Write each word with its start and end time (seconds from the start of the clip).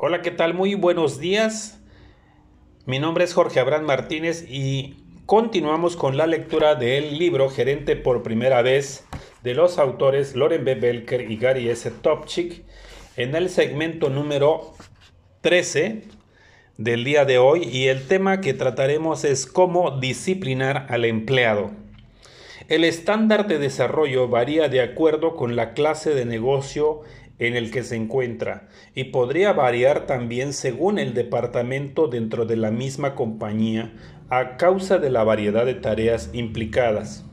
Hola, 0.00 0.22
¿qué 0.22 0.30
tal? 0.30 0.54
Muy 0.54 0.76
buenos 0.76 1.18
días. 1.18 1.80
Mi 2.86 3.00
nombre 3.00 3.24
es 3.24 3.34
Jorge 3.34 3.58
Abraham 3.58 3.84
Martínez 3.84 4.46
y 4.48 4.94
continuamos 5.26 5.96
con 5.96 6.16
la 6.16 6.28
lectura 6.28 6.76
del 6.76 7.18
libro 7.18 7.50
Gerente 7.50 7.96
por 7.96 8.22
primera 8.22 8.62
vez 8.62 9.04
de 9.42 9.54
los 9.54 9.76
autores 9.76 10.36
Loren 10.36 10.64
B. 10.64 10.76
Belker 10.76 11.28
y 11.28 11.36
Gary 11.36 11.68
S. 11.68 11.90
Topchik 11.90 12.62
en 13.16 13.34
el 13.34 13.50
segmento 13.50 14.08
número 14.08 14.72
13 15.40 16.04
del 16.76 17.02
día 17.02 17.24
de 17.24 17.38
hoy 17.38 17.64
y 17.64 17.88
el 17.88 18.06
tema 18.06 18.40
que 18.40 18.54
trataremos 18.54 19.24
es 19.24 19.46
cómo 19.46 19.98
disciplinar 19.98 20.86
al 20.90 21.06
empleado. 21.06 21.72
El 22.68 22.84
estándar 22.84 23.48
de 23.48 23.58
desarrollo 23.58 24.28
varía 24.28 24.68
de 24.68 24.80
acuerdo 24.80 25.34
con 25.34 25.56
la 25.56 25.72
clase 25.72 26.14
de 26.14 26.24
negocio 26.24 27.00
en 27.38 27.56
el 27.56 27.70
que 27.70 27.84
se 27.84 27.96
encuentra 27.96 28.68
y 28.94 29.04
podría 29.04 29.52
variar 29.52 30.06
también 30.06 30.52
según 30.52 30.98
el 30.98 31.14
departamento 31.14 32.08
dentro 32.08 32.46
de 32.46 32.56
la 32.56 32.70
misma 32.70 33.14
compañía 33.14 33.92
a 34.28 34.56
causa 34.56 34.98
de 34.98 35.10
la 35.10 35.24
variedad 35.24 35.64
de 35.64 35.74
tareas 35.74 36.30
implicadas. 36.32 37.24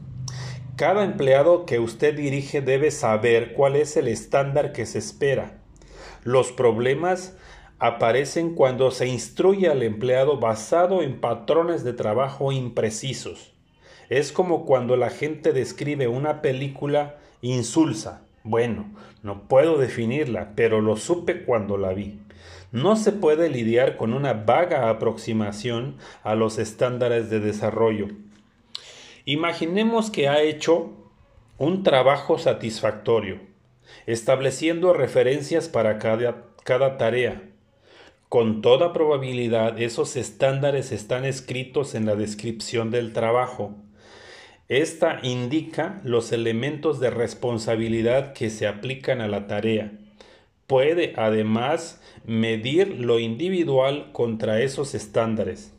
Cada 0.76 1.04
empleado 1.04 1.66
que 1.66 1.80
usted 1.80 2.16
dirige 2.16 2.62
debe 2.62 2.92
saber 2.92 3.54
cuál 3.54 3.76
es 3.76 3.98
el 3.98 4.08
estándar 4.08 4.74
que 4.74 4.86
se 4.86 5.00
espera. 5.00 5.58
Los 6.24 6.52
problemas 6.52 7.36
aparecen 7.80 8.56
cuando 8.56 8.92
se 8.92 9.08
instruye 9.08 9.70
al 9.70 9.84
empleado 9.84 10.40
basado 10.40 11.02
en 11.02 11.20
patrones 11.20 11.84
de 11.84 11.94
trabajo 11.94 12.52
imprecisos. 12.52 13.54
Es 14.10 14.32
como 14.32 14.66
cuando 14.66 14.98
la 14.98 15.10
gente 15.10 15.52
describe 15.52 16.08
una 16.08 16.42
película 16.42 17.18
insulsa 17.42 18.25
bueno, 18.46 18.86
no 19.24 19.48
puedo 19.48 19.80
definirla, 19.80 20.54
pero 20.56 20.80
lo 20.80 20.98
supe 20.98 21.44
cuando 21.44 21.78
la 21.78 21.94
vi. 21.94 22.20
No 22.72 22.96
se 22.96 23.12
puede 23.12 23.50
lidiar 23.50 23.98
con 23.98 24.14
una 24.14 24.34
vaga 24.34 24.90
aproximación 24.90 25.98
a 26.22 26.36
los 26.36 26.60
estándares 26.60 27.32
de 27.32 27.40
desarrollo. 27.40 28.10
Imaginemos 29.26 30.12
que 30.12 30.30
ha 30.30 30.44
hecho 30.44 30.92
un 31.58 31.82
trabajo 31.82 32.38
satisfactorio, 32.38 33.40
estableciendo 34.06 34.94
referencias 34.94 35.68
para 35.68 35.98
cada, 35.98 36.44
cada 36.64 36.98
tarea. 36.98 37.50
Con 38.30 38.62
toda 38.62 38.94
probabilidad 38.94 39.82
esos 39.82 40.16
estándares 40.18 40.92
están 40.92 41.26
escritos 41.26 41.96
en 41.96 42.06
la 42.06 42.16
descripción 42.16 42.92
del 42.92 43.12
trabajo 43.12 43.74
esta 44.68 45.20
indica 45.22 46.02
los 46.04 46.32
elementos 46.32 47.00
de 47.00 47.12
responsabilidad 47.12 48.34
que 48.34 48.50
se 48.50 48.66
aplican 48.66 49.22
a 49.22 49.28
la 49.28 49.46
tarea. 49.46 49.92
Puede 50.66 51.14
además 51.18 52.02
medir 52.26 53.00
lo 53.00 53.20
individual 53.20 54.10
contra 54.12 54.62
esos 54.62 54.96
estándares. 54.96 55.72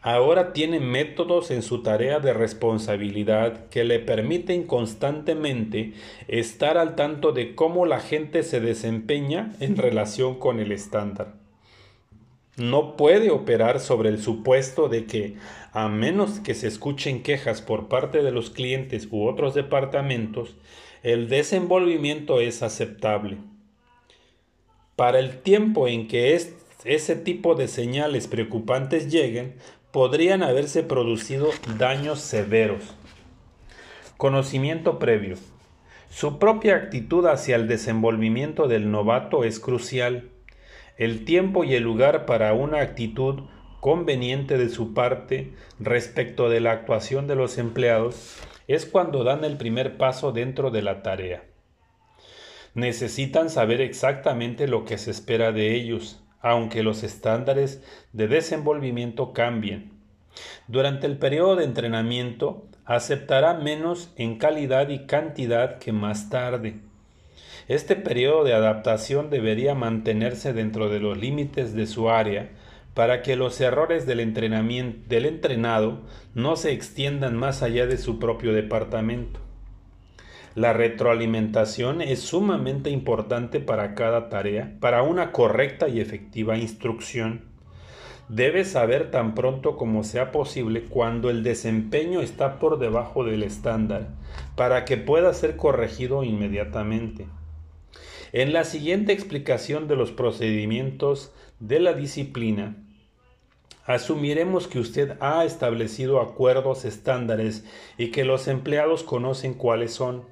Ahora 0.00 0.52
tiene 0.52 0.78
métodos 0.78 1.50
en 1.50 1.62
su 1.62 1.82
tarea 1.82 2.20
de 2.20 2.32
responsabilidad 2.32 3.68
que 3.68 3.82
le 3.82 3.98
permiten 3.98 4.64
constantemente 4.64 5.94
estar 6.28 6.78
al 6.78 6.94
tanto 6.94 7.32
de 7.32 7.56
cómo 7.56 7.84
la 7.86 7.98
gente 7.98 8.44
se 8.44 8.60
desempeña 8.60 9.52
en 9.58 9.76
relación 9.76 10.38
con 10.38 10.60
el 10.60 10.70
estándar 10.70 11.41
no 12.56 12.96
puede 12.96 13.30
operar 13.30 13.80
sobre 13.80 14.10
el 14.10 14.20
supuesto 14.20 14.88
de 14.88 15.06
que, 15.06 15.36
a 15.72 15.88
menos 15.88 16.40
que 16.40 16.54
se 16.54 16.68
escuchen 16.68 17.22
quejas 17.22 17.62
por 17.62 17.88
parte 17.88 18.22
de 18.22 18.30
los 18.30 18.50
clientes 18.50 19.08
u 19.10 19.26
otros 19.26 19.54
departamentos, 19.54 20.54
el 21.02 21.28
desenvolvimiento 21.28 22.40
es 22.40 22.62
aceptable. 22.62 23.38
Para 24.96 25.18
el 25.18 25.40
tiempo 25.40 25.88
en 25.88 26.08
que 26.08 26.38
ese 26.84 27.16
tipo 27.16 27.54
de 27.54 27.68
señales 27.68 28.28
preocupantes 28.28 29.10
lleguen, 29.10 29.54
podrían 29.90 30.42
haberse 30.42 30.82
producido 30.82 31.50
daños 31.78 32.20
severos. 32.20 32.94
Conocimiento 34.16 34.98
previo. 34.98 35.36
Su 36.10 36.38
propia 36.38 36.76
actitud 36.76 37.26
hacia 37.26 37.56
el 37.56 37.66
desenvolvimiento 37.66 38.68
del 38.68 38.90
novato 38.90 39.44
es 39.44 39.58
crucial 39.58 40.31
el 41.02 41.24
tiempo 41.24 41.64
y 41.64 41.74
el 41.74 41.82
lugar 41.82 42.26
para 42.26 42.52
una 42.52 42.80
actitud 42.80 43.40
conveniente 43.80 44.56
de 44.56 44.68
su 44.68 44.94
parte 44.94 45.52
respecto 45.80 46.48
de 46.48 46.60
la 46.60 46.70
actuación 46.70 47.26
de 47.26 47.34
los 47.34 47.58
empleados 47.58 48.36
es 48.68 48.86
cuando 48.86 49.24
dan 49.24 49.42
el 49.42 49.56
primer 49.56 49.96
paso 49.96 50.30
dentro 50.30 50.70
de 50.70 50.82
la 50.82 51.02
tarea. 51.02 51.42
Necesitan 52.74 53.50
saber 53.50 53.80
exactamente 53.80 54.68
lo 54.68 54.84
que 54.84 54.96
se 54.96 55.10
espera 55.10 55.50
de 55.50 55.74
ellos, 55.74 56.22
aunque 56.40 56.84
los 56.84 57.02
estándares 57.02 57.82
de 58.12 58.28
desenvolvimiento 58.28 59.32
cambien. 59.32 59.90
Durante 60.68 61.08
el 61.08 61.18
periodo 61.18 61.56
de 61.56 61.64
entrenamiento 61.64 62.68
aceptará 62.84 63.54
menos 63.54 64.12
en 64.14 64.38
calidad 64.38 64.88
y 64.88 65.06
cantidad 65.06 65.80
que 65.80 65.90
más 65.90 66.30
tarde. 66.30 66.80
Este 67.68 67.94
periodo 67.94 68.42
de 68.44 68.54
adaptación 68.54 69.30
debería 69.30 69.74
mantenerse 69.74 70.52
dentro 70.52 70.88
de 70.88 70.98
los 70.98 71.16
límites 71.16 71.74
de 71.74 71.86
su 71.86 72.10
área 72.10 72.50
para 72.94 73.22
que 73.22 73.36
los 73.36 73.60
errores 73.60 74.04
del 74.04 74.20
entrenamiento 74.20 75.08
del 75.08 75.26
entrenado 75.26 76.00
no 76.34 76.56
se 76.56 76.72
extiendan 76.72 77.36
más 77.36 77.62
allá 77.62 77.86
de 77.86 77.98
su 77.98 78.18
propio 78.18 78.52
departamento. 78.52 79.40
La 80.54 80.74
retroalimentación 80.74 82.02
es 82.02 82.20
sumamente 82.20 82.90
importante 82.90 83.60
para 83.60 83.94
cada 83.94 84.28
tarea, 84.28 84.76
para 84.80 85.02
una 85.02 85.32
correcta 85.32 85.88
y 85.88 86.00
efectiva 86.00 86.58
instrucción. 86.58 87.44
Debe 88.28 88.64
saber 88.64 89.10
tan 89.10 89.34
pronto 89.34 89.76
como 89.76 90.04
sea 90.04 90.30
posible 90.30 90.84
cuando 90.84 91.30
el 91.30 91.42
desempeño 91.42 92.20
está 92.20 92.58
por 92.58 92.78
debajo 92.78 93.24
del 93.24 93.42
estándar, 93.42 94.08
para 94.54 94.84
que 94.84 94.98
pueda 94.98 95.32
ser 95.32 95.56
corregido 95.56 96.22
inmediatamente. 96.22 97.26
En 98.32 98.54
la 98.54 98.64
siguiente 98.64 99.12
explicación 99.12 99.88
de 99.88 99.96
los 99.96 100.10
procedimientos 100.10 101.34
de 101.60 101.80
la 101.80 101.92
disciplina, 101.92 102.76
asumiremos 103.84 104.68
que 104.68 104.78
usted 104.78 105.18
ha 105.20 105.44
establecido 105.44 106.18
acuerdos 106.18 106.86
estándares 106.86 107.66
y 107.98 108.10
que 108.10 108.24
los 108.24 108.48
empleados 108.48 109.02
conocen 109.02 109.52
cuáles 109.52 109.92
son. 109.92 110.24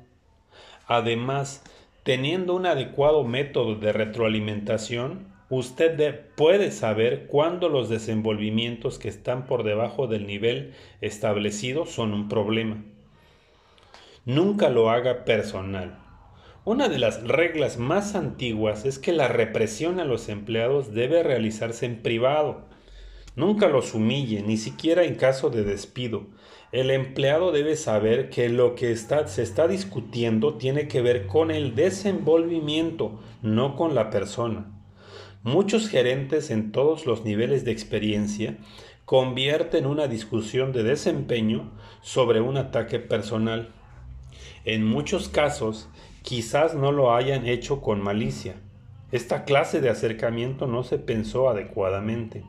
Además, 0.86 1.62
teniendo 2.02 2.54
un 2.54 2.64
adecuado 2.64 3.22
método 3.22 3.74
de 3.74 3.92
retroalimentación, 3.92 5.26
usted 5.50 6.20
puede 6.36 6.70
saber 6.70 7.26
cuándo 7.26 7.68
los 7.68 7.90
desenvolvimientos 7.90 8.98
que 8.98 9.08
están 9.08 9.44
por 9.44 9.62
debajo 9.62 10.06
del 10.06 10.26
nivel 10.26 10.72
establecido 11.02 11.84
son 11.84 12.14
un 12.14 12.30
problema. 12.30 12.82
Nunca 14.24 14.70
lo 14.70 14.88
haga 14.88 15.26
personal. 15.26 15.98
Una 16.66 16.90
de 16.90 16.98
las 16.98 17.22
reglas 17.22 17.78
más 17.78 18.14
antiguas 18.14 18.84
es 18.84 18.98
que 18.98 19.14
la 19.14 19.28
represión 19.28 19.98
a 19.98 20.04
los 20.04 20.28
empleados 20.28 20.92
debe 20.92 21.22
realizarse 21.22 21.86
en 21.86 22.02
privado. 22.02 22.66
Nunca 23.34 23.66
los 23.68 23.94
humille, 23.94 24.42
ni 24.42 24.58
siquiera 24.58 25.04
en 25.04 25.14
caso 25.14 25.48
de 25.48 25.64
despido. 25.64 26.26
El 26.70 26.90
empleado 26.90 27.50
debe 27.50 27.76
saber 27.76 28.28
que 28.28 28.50
lo 28.50 28.74
que 28.74 28.94
se 28.94 29.42
está 29.42 29.68
discutiendo 29.68 30.58
tiene 30.58 30.86
que 30.86 31.00
ver 31.00 31.26
con 31.26 31.50
el 31.50 31.74
desenvolvimiento, 31.74 33.18
no 33.40 33.74
con 33.74 33.94
la 33.94 34.10
persona. 34.10 34.70
Muchos 35.42 35.88
gerentes 35.88 36.50
en 36.50 36.72
todos 36.72 37.06
los 37.06 37.24
niveles 37.24 37.64
de 37.64 37.72
experiencia 37.72 38.58
convierten 39.06 39.86
una 39.86 40.08
discusión 40.08 40.72
de 40.72 40.82
desempeño 40.82 41.72
sobre 42.02 42.42
un 42.42 42.58
ataque 42.58 42.98
personal. 42.98 43.70
En 44.66 44.84
muchos 44.84 45.30
casos, 45.30 45.88
quizás 46.22 46.74
no 46.74 46.92
lo 46.92 47.14
hayan 47.14 47.46
hecho 47.46 47.80
con 47.80 48.02
malicia. 48.02 48.56
Esta 49.12 49.44
clase 49.44 49.80
de 49.80 49.90
acercamiento 49.90 50.66
no 50.66 50.84
se 50.84 50.98
pensó 50.98 51.48
adecuadamente. 51.48 52.44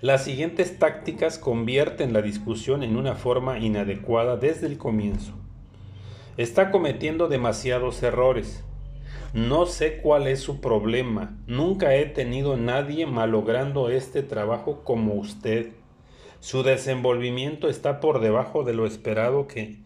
Las 0.00 0.24
siguientes 0.24 0.78
tácticas 0.78 1.38
convierten 1.38 2.12
la 2.12 2.22
discusión 2.22 2.82
en 2.82 2.96
una 2.96 3.14
forma 3.14 3.58
inadecuada 3.58 4.36
desde 4.36 4.66
el 4.66 4.78
comienzo. 4.78 5.32
Está 6.36 6.70
cometiendo 6.70 7.28
demasiados 7.28 8.02
errores. 8.02 8.62
No 9.32 9.66
sé 9.66 9.98
cuál 9.98 10.26
es 10.26 10.40
su 10.40 10.60
problema. 10.60 11.38
Nunca 11.46 11.94
he 11.94 12.06
tenido 12.06 12.56
nadie 12.56 13.06
malogrando 13.06 13.88
este 13.88 14.22
trabajo 14.22 14.82
como 14.84 15.14
usted. 15.14 15.70
Su 16.40 16.62
desenvolvimiento 16.62 17.68
está 17.68 18.00
por 18.00 18.20
debajo 18.20 18.64
de 18.64 18.74
lo 18.74 18.86
esperado 18.86 19.46
que 19.46 19.85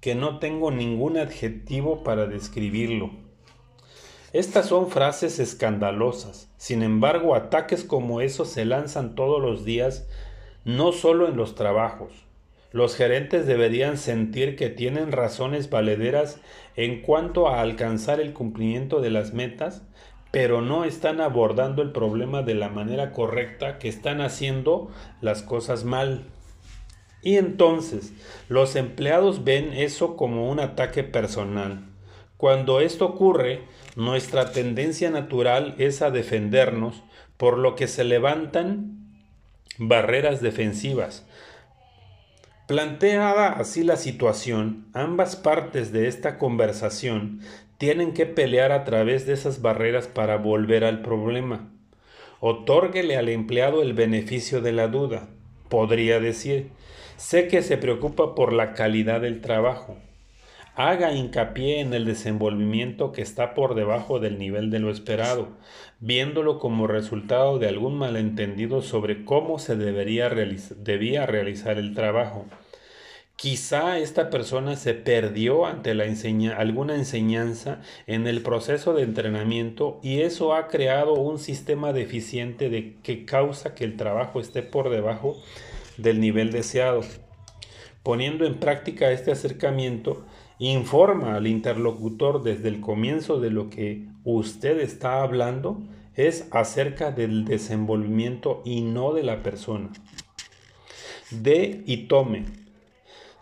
que 0.00 0.14
no 0.14 0.38
tengo 0.38 0.70
ningún 0.70 1.16
adjetivo 1.18 2.02
para 2.02 2.26
describirlo. 2.26 3.10
Estas 4.32 4.66
son 4.66 4.90
frases 4.90 5.38
escandalosas. 5.38 6.50
Sin 6.56 6.82
embargo, 6.82 7.34
ataques 7.34 7.84
como 7.84 8.20
esos 8.20 8.48
se 8.48 8.64
lanzan 8.64 9.14
todos 9.14 9.42
los 9.42 9.64
días, 9.64 10.08
no 10.64 10.92
solo 10.92 11.28
en 11.28 11.36
los 11.36 11.54
trabajos. 11.54 12.12
Los 12.72 12.94
gerentes 12.94 13.46
deberían 13.46 13.96
sentir 13.96 14.54
que 14.54 14.70
tienen 14.70 15.10
razones 15.10 15.70
valederas 15.70 16.38
en 16.76 17.02
cuanto 17.02 17.48
a 17.48 17.60
alcanzar 17.60 18.20
el 18.20 18.32
cumplimiento 18.32 19.00
de 19.00 19.10
las 19.10 19.32
metas 19.32 19.82
pero 20.30 20.62
no 20.62 20.84
están 20.84 21.20
abordando 21.20 21.82
el 21.82 21.90
problema 21.90 22.42
de 22.42 22.54
la 22.54 22.68
manera 22.68 23.12
correcta, 23.12 23.78
que 23.78 23.88
están 23.88 24.20
haciendo 24.20 24.90
las 25.20 25.42
cosas 25.42 25.84
mal. 25.84 26.24
Y 27.22 27.36
entonces 27.36 28.12
los 28.48 28.76
empleados 28.76 29.44
ven 29.44 29.72
eso 29.72 30.16
como 30.16 30.50
un 30.50 30.60
ataque 30.60 31.04
personal. 31.04 31.86
Cuando 32.36 32.80
esto 32.80 33.04
ocurre, 33.06 33.64
nuestra 33.96 34.52
tendencia 34.52 35.10
natural 35.10 35.74
es 35.78 36.00
a 36.00 36.10
defendernos, 36.10 37.02
por 37.36 37.58
lo 37.58 37.74
que 37.74 37.86
se 37.86 38.04
levantan 38.04 39.00
barreras 39.78 40.40
defensivas. 40.40 41.26
Planteada 42.66 43.48
así 43.48 43.82
la 43.82 43.96
situación, 43.96 44.86
ambas 44.94 45.36
partes 45.36 45.92
de 45.92 46.06
esta 46.06 46.38
conversación 46.38 47.40
tienen 47.78 48.12
que 48.14 48.26
pelear 48.26 48.72
a 48.72 48.84
través 48.84 49.26
de 49.26 49.32
esas 49.32 49.60
barreras 49.60 50.06
para 50.06 50.36
volver 50.36 50.84
al 50.84 51.02
problema. 51.02 51.70
Otórguele 52.40 53.16
al 53.16 53.28
empleado 53.28 53.82
el 53.82 53.92
beneficio 53.92 54.60
de 54.60 54.72
la 54.72 54.86
duda. 54.86 55.28
Podría 55.68 56.20
decir, 56.20 56.70
sé 57.20 57.48
que 57.48 57.60
se 57.60 57.76
preocupa 57.76 58.34
por 58.34 58.54
la 58.54 58.72
calidad 58.72 59.20
del 59.20 59.42
trabajo. 59.42 59.98
Haga 60.74 61.12
hincapié 61.12 61.80
en 61.80 61.92
el 61.92 62.06
desenvolvimiento 62.06 63.12
que 63.12 63.20
está 63.20 63.52
por 63.52 63.74
debajo 63.74 64.20
del 64.20 64.38
nivel 64.38 64.70
de 64.70 64.78
lo 64.78 64.90
esperado, 64.90 65.50
viéndolo 66.00 66.58
como 66.58 66.86
resultado 66.86 67.58
de 67.58 67.68
algún 67.68 67.98
malentendido 67.98 68.80
sobre 68.80 69.26
cómo 69.26 69.58
se 69.58 69.76
debería 69.76 70.30
debía 70.30 71.26
realizar 71.26 71.76
el 71.76 71.94
trabajo. 71.94 72.46
Quizá 73.36 73.98
esta 73.98 74.30
persona 74.30 74.76
se 74.76 74.94
perdió 74.94 75.66
ante 75.66 75.94
la 75.94 76.04
alguna 76.56 76.94
enseñanza 76.94 77.82
en 78.06 78.26
el 78.26 78.40
proceso 78.40 78.94
de 78.94 79.02
entrenamiento 79.02 80.00
y 80.02 80.22
eso 80.22 80.54
ha 80.54 80.68
creado 80.68 81.14
un 81.14 81.38
sistema 81.38 81.92
deficiente 81.92 82.70
de 82.70 82.96
que 83.02 83.26
causa 83.26 83.74
que 83.74 83.84
el 83.84 83.98
trabajo 83.98 84.40
esté 84.40 84.62
por 84.62 84.88
debajo 84.88 85.36
del 86.02 86.20
nivel 86.20 86.52
deseado. 86.52 87.02
Poniendo 88.02 88.46
en 88.46 88.58
práctica 88.58 89.12
este 89.12 89.30
acercamiento, 89.30 90.24
informa 90.58 91.36
al 91.36 91.46
interlocutor 91.46 92.42
desde 92.42 92.68
el 92.68 92.80
comienzo 92.80 93.40
de 93.40 93.50
lo 93.50 93.70
que 93.70 94.06
usted 94.24 94.80
está 94.80 95.22
hablando 95.22 95.82
es 96.14 96.48
acerca 96.50 97.12
del 97.12 97.44
desenvolvimiento 97.44 98.62
y 98.64 98.82
no 98.82 99.12
de 99.12 99.22
la 99.22 99.42
persona. 99.42 99.90
De 101.30 101.82
y 101.86 102.08
tome 102.08 102.44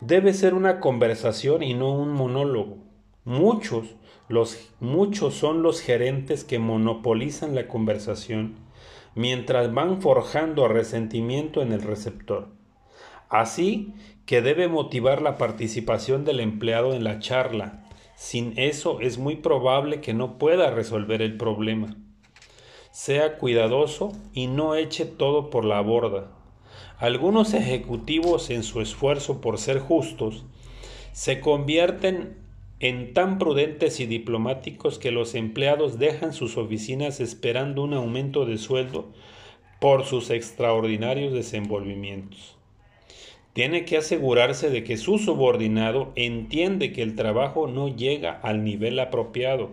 debe 0.00 0.32
ser 0.32 0.55
una 0.55 0.81
conversación 0.81 1.62
y 1.62 1.75
no 1.75 1.93
un 1.93 2.10
monólogo. 2.10 2.78
Muchos, 3.25 3.96
los, 4.28 4.72
muchos 4.81 5.34
son 5.34 5.62
los 5.62 5.81
gerentes 5.81 6.44
que 6.44 6.58
monopolizan 6.58 7.55
la 7.55 7.66
conversación 7.66 8.55
mientras 9.19 9.75
van 9.75 10.00
forjando 10.00 10.69
resentimiento 10.69 11.61
en 11.61 11.73
el 11.73 11.82
receptor. 11.82 12.50
Así 13.29 13.93
que 14.26 14.43
debe 14.43 14.69
motivar 14.69 15.23
la 15.23 15.37
participación 15.37 16.25
del 16.25 16.38
empleado 16.38 16.94
en 16.94 17.03
la 17.03 17.19
charla. 17.19 17.85
Sin 18.15 18.56
eso 18.56 19.00
es 19.00 19.19
muy 19.19 19.35
probable 19.35 20.00
que 20.00 20.15
no 20.15 20.38
pueda 20.38 20.70
resolver 20.70 21.20
el 21.20 21.37
problema. 21.37 21.97
Sea 22.93 23.38
cuidadoso 23.38 24.12
y 24.35 24.47
no 24.47 24.76
eche 24.76 25.05
todo 25.05 25.50
por 25.50 25.65
la 25.65 25.81
borda. 25.81 26.31
Algunos 26.99 27.55
ejecutivos 27.55 28.50
en 28.50 28.62
su 28.62 28.81
esfuerzo 28.81 29.41
por 29.41 29.59
ser 29.59 29.81
justos 29.81 30.44
se 31.11 31.41
convierten 31.41 32.38
en 32.81 33.13
tan 33.13 33.39
prudentes 33.39 33.99
y 34.01 34.07
diplomáticos 34.07 34.99
que 34.99 35.11
los 35.11 35.35
empleados 35.35 35.99
dejan 35.99 36.33
sus 36.33 36.57
oficinas 36.57 37.21
esperando 37.21 37.83
un 37.83 37.95
aumento 37.95 38.45
de 38.45 38.59
sueldo 38.59 39.13
por 39.81 40.05
sus 40.05 40.31
extraordinarios 40.31 41.33
desenvolvimientos. 41.33 42.57
Tiene 43.53 43.85
que 43.85 43.97
asegurarse 43.97 44.71
de 44.71 44.85
que 44.85 44.97
su 44.97 45.19
subordinado 45.19 46.13
entiende 46.15 46.93
que 46.93 47.03
el 47.03 47.17
trabajo 47.17 47.67
no 47.67 47.89
llega 47.89 48.39
al 48.43 48.63
nivel 48.63 49.01
apropiado. 49.01 49.71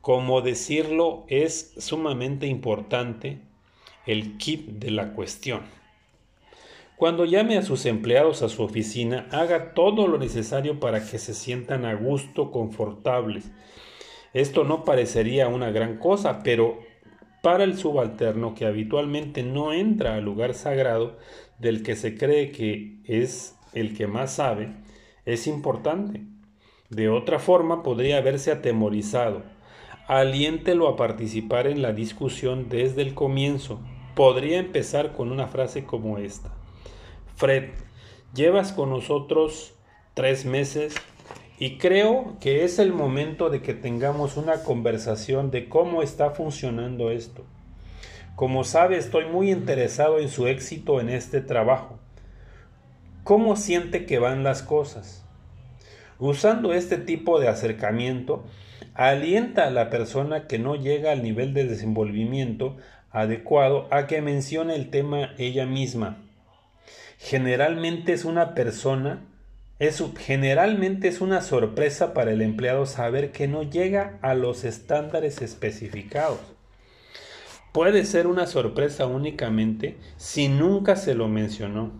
Como 0.00 0.40
decirlo 0.40 1.24
es 1.28 1.74
sumamente 1.76 2.46
importante 2.46 3.38
el 4.06 4.38
kit 4.38 4.66
de 4.66 4.90
la 4.92 5.12
cuestión. 5.12 5.62
Cuando 6.96 7.26
llame 7.26 7.58
a 7.58 7.62
sus 7.62 7.84
empleados 7.84 8.40
a 8.40 8.48
su 8.48 8.62
oficina, 8.62 9.26
haga 9.30 9.74
todo 9.74 10.08
lo 10.08 10.16
necesario 10.16 10.80
para 10.80 11.04
que 11.04 11.18
se 11.18 11.34
sientan 11.34 11.84
a 11.84 11.92
gusto, 11.94 12.50
confortables. 12.50 13.50
Esto 14.32 14.64
no 14.64 14.82
parecería 14.84 15.48
una 15.48 15.70
gran 15.70 15.98
cosa, 15.98 16.42
pero 16.42 16.78
para 17.42 17.64
el 17.64 17.76
subalterno 17.76 18.54
que 18.54 18.64
habitualmente 18.64 19.42
no 19.42 19.74
entra 19.74 20.14
al 20.14 20.24
lugar 20.24 20.54
sagrado 20.54 21.18
del 21.58 21.82
que 21.82 21.96
se 21.96 22.16
cree 22.16 22.50
que 22.50 22.96
es 23.04 23.58
el 23.74 23.94
que 23.94 24.06
más 24.06 24.32
sabe, 24.32 24.70
es 25.26 25.46
importante. 25.46 26.22
De 26.88 27.10
otra 27.10 27.38
forma 27.38 27.82
podría 27.82 28.16
haberse 28.16 28.50
atemorizado. 28.52 29.42
Aliéntelo 30.08 30.88
a 30.88 30.96
participar 30.96 31.66
en 31.66 31.82
la 31.82 31.92
discusión 31.92 32.70
desde 32.70 33.02
el 33.02 33.12
comienzo. 33.12 33.80
Podría 34.14 34.58
empezar 34.58 35.12
con 35.12 35.30
una 35.30 35.46
frase 35.46 35.84
como 35.84 36.16
esta. 36.16 36.56
Fred, 37.36 37.64
llevas 38.34 38.72
con 38.72 38.88
nosotros 38.88 39.74
tres 40.14 40.46
meses 40.46 40.94
y 41.58 41.76
creo 41.76 42.38
que 42.40 42.64
es 42.64 42.78
el 42.78 42.94
momento 42.94 43.50
de 43.50 43.60
que 43.60 43.74
tengamos 43.74 44.38
una 44.38 44.62
conversación 44.62 45.50
de 45.50 45.68
cómo 45.68 46.00
está 46.00 46.30
funcionando 46.30 47.10
esto. 47.10 47.44
Como 48.36 48.64
sabe, 48.64 48.96
estoy 48.96 49.26
muy 49.26 49.50
interesado 49.50 50.18
en 50.18 50.30
su 50.30 50.46
éxito 50.46 50.98
en 50.98 51.10
este 51.10 51.42
trabajo. 51.42 51.98
¿Cómo 53.22 53.56
siente 53.56 54.06
que 54.06 54.18
van 54.18 54.42
las 54.42 54.62
cosas? 54.62 55.22
Usando 56.18 56.72
este 56.72 56.96
tipo 56.96 57.38
de 57.38 57.48
acercamiento, 57.48 58.44
alienta 58.94 59.66
a 59.66 59.70
la 59.70 59.90
persona 59.90 60.46
que 60.46 60.58
no 60.58 60.74
llega 60.74 61.12
al 61.12 61.22
nivel 61.22 61.52
de 61.52 61.66
desenvolvimiento 61.66 62.78
adecuado 63.10 63.88
a 63.90 64.06
que 64.06 64.22
mencione 64.22 64.74
el 64.74 64.88
tema 64.88 65.34
ella 65.36 65.66
misma 65.66 66.22
generalmente 67.18 68.12
es 68.12 68.24
una 68.24 68.54
persona, 68.54 69.24
es, 69.78 70.02
generalmente 70.18 71.08
es 71.08 71.20
una 71.20 71.42
sorpresa 71.42 72.14
para 72.14 72.32
el 72.32 72.42
empleado 72.42 72.86
saber 72.86 73.32
que 73.32 73.48
no 73.48 73.62
llega 73.62 74.18
a 74.22 74.34
los 74.34 74.64
estándares 74.64 75.42
especificados. 75.42 76.40
Puede 77.72 78.06
ser 78.06 78.26
una 78.26 78.46
sorpresa 78.46 79.06
únicamente 79.06 79.98
si 80.16 80.48
nunca 80.48 80.96
se 80.96 81.14
lo 81.14 81.28
mencionó. 81.28 81.92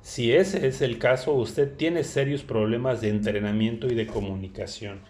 Si 0.00 0.32
ese 0.32 0.66
es 0.66 0.80
el 0.80 0.98
caso, 0.98 1.34
usted 1.34 1.76
tiene 1.76 2.02
serios 2.02 2.42
problemas 2.42 3.02
de 3.02 3.10
entrenamiento 3.10 3.88
y 3.88 3.94
de 3.94 4.06
comunicación. 4.06 5.00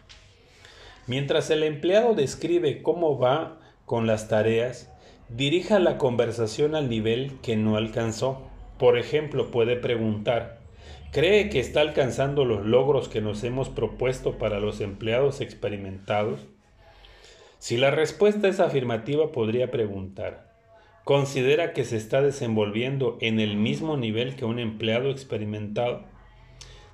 Mientras 1.07 1.51
el 1.51 1.63
empleado 1.63 2.15
describe 2.15 2.83
cómo 2.83 3.17
va 3.17 3.61
con 3.87 4.07
las 4.09 4.29
tareas, 4.29 4.91
dirija 5.29 5.79
la 5.79 5.99
conversación 5.99 6.75
al 6.75 6.89
nivel 6.89 7.39
que 7.41 7.57
no 7.57 7.77
alcanzó. 7.77 8.43
Por 8.79 8.97
ejemplo, 8.97 9.51
puede 9.51 9.77
preguntar, 9.77 10.61
¿cree 11.11 11.51
que 11.51 11.59
está 11.59 11.81
alcanzando 11.81 12.45
los 12.45 12.65
logros 12.65 13.09
que 13.09 13.21
nos 13.21 13.43
hemos 13.43 13.69
propuesto 13.69 14.39
para 14.39 14.61
los 14.61 14.81
empleados 14.81 15.41
experimentados? 15.41 16.47
Si 17.59 17.77
la 17.77 17.91
respuesta 17.91 18.47
es 18.47 18.61
afirmativa, 18.61 19.33
podría 19.33 19.73
preguntar, 19.73 20.53
¿considera 21.03 21.73
que 21.73 21.85
se 21.85 21.97
está 21.97 22.23
desenvolviendo 22.23 23.19
en 23.21 23.41
el 23.41 23.57
mismo 23.57 23.97
nivel 23.97 24.37
que 24.37 24.45
un 24.45 24.61
empleado 24.61 25.11
experimentado? 25.11 26.05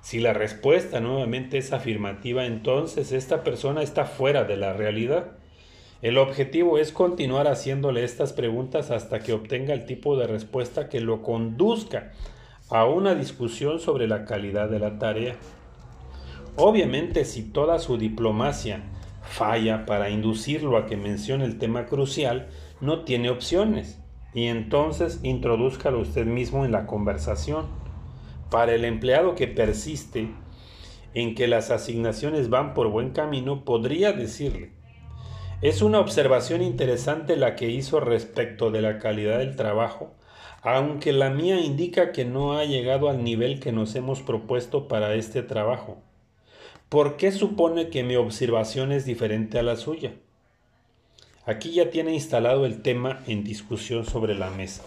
Si 0.01 0.19
la 0.19 0.33
respuesta 0.33 0.99
nuevamente 0.99 1.59
es 1.59 1.71
afirmativa, 1.71 2.47
entonces 2.47 3.11
esta 3.11 3.43
persona 3.43 3.83
está 3.83 4.05
fuera 4.05 4.43
de 4.43 4.57
la 4.57 4.73
realidad 4.73 5.34
el 6.05 6.19
objetivo 6.19 6.77
es 6.77 6.91
continuar 6.91 7.47
haciéndole 7.47 8.03
estas 8.03 8.31
preguntas 8.31 8.91
hasta 8.91 9.21
que 9.21 9.33
obtenga 9.33 9.73
el 9.73 9.87
tipo 9.87 10.15
de 10.15 10.27
respuesta 10.27 10.87
que 10.87 11.01
lo 11.01 11.23
conduzca 11.23 12.11
a 12.69 12.85
una 12.85 13.15
discusión 13.15 13.79
sobre 13.79 14.07
la 14.07 14.23
calidad 14.23 14.69
de 14.69 14.77
la 14.77 14.99
tarea. 14.99 15.35
Obviamente 16.57 17.25
si 17.25 17.41
toda 17.41 17.79
su 17.79 17.97
diplomacia 17.97 18.83
falla 19.23 19.87
para 19.87 20.11
inducirlo 20.11 20.77
a 20.77 20.85
que 20.85 20.95
mencione 20.95 21.43
el 21.43 21.57
tema 21.57 21.87
crucial, 21.87 22.49
no 22.81 23.03
tiene 23.03 23.31
opciones 23.31 23.99
y 24.31 24.43
entonces 24.43 25.21
introduzcalo 25.23 25.99
usted 25.99 26.27
mismo 26.27 26.65
en 26.65 26.71
la 26.71 26.85
conversación. 26.85 27.65
Para 28.51 28.75
el 28.75 28.85
empleado 28.85 29.33
que 29.33 29.47
persiste 29.47 30.29
en 31.15 31.33
que 31.33 31.47
las 31.47 31.71
asignaciones 31.71 32.51
van 32.51 32.75
por 32.75 32.89
buen 32.89 33.09
camino, 33.09 33.65
podría 33.65 34.11
decirle, 34.11 34.84
es 35.67 35.81
una 35.81 35.99
observación 35.99 36.61
interesante 36.61 37.37
la 37.37 37.55
que 37.55 37.69
hizo 37.69 37.99
respecto 37.99 38.69
de 38.69 38.81
la 38.81 38.99
calidad 38.99 39.39
del 39.39 39.55
trabajo, 39.55 40.13
aunque 40.61 41.11
la 41.11 41.31
mía 41.31 41.59
indica 41.59 42.11
que 42.11 42.23
no 42.23 42.57
ha 42.57 42.65
llegado 42.65 43.09
al 43.09 43.23
nivel 43.23 43.59
que 43.59 43.71
nos 43.71 43.95
hemos 43.95 44.21
propuesto 44.21 44.87
para 44.87 45.15
este 45.15 45.41
trabajo. 45.41 45.97
¿Por 46.87 47.17
qué 47.17 47.31
supone 47.31 47.89
que 47.89 48.03
mi 48.03 48.15
observación 48.15 48.91
es 48.91 49.05
diferente 49.05 49.57
a 49.57 49.63
la 49.63 49.75
suya? 49.75 50.13
Aquí 51.47 51.71
ya 51.71 51.89
tiene 51.89 52.13
instalado 52.13 52.67
el 52.67 52.83
tema 52.83 53.23
en 53.25 53.43
discusión 53.43 54.05
sobre 54.05 54.35
la 54.35 54.51
mesa. 54.51 54.83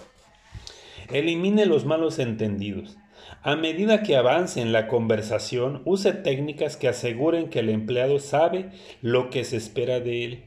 Elimine 1.10 1.66
los 1.66 1.86
malos 1.86 2.20
entendidos. 2.20 2.96
A 3.42 3.56
medida 3.56 4.02
que 4.04 4.16
avance 4.16 4.60
en 4.60 4.72
la 4.72 4.86
conversación, 4.86 5.82
use 5.84 6.12
técnicas 6.12 6.76
que 6.76 6.86
aseguren 6.86 7.50
que 7.50 7.60
el 7.60 7.68
empleado 7.68 8.20
sabe 8.20 8.70
lo 9.02 9.30
que 9.30 9.44
se 9.44 9.56
espera 9.56 10.00
de 10.00 10.24
él. 10.24 10.44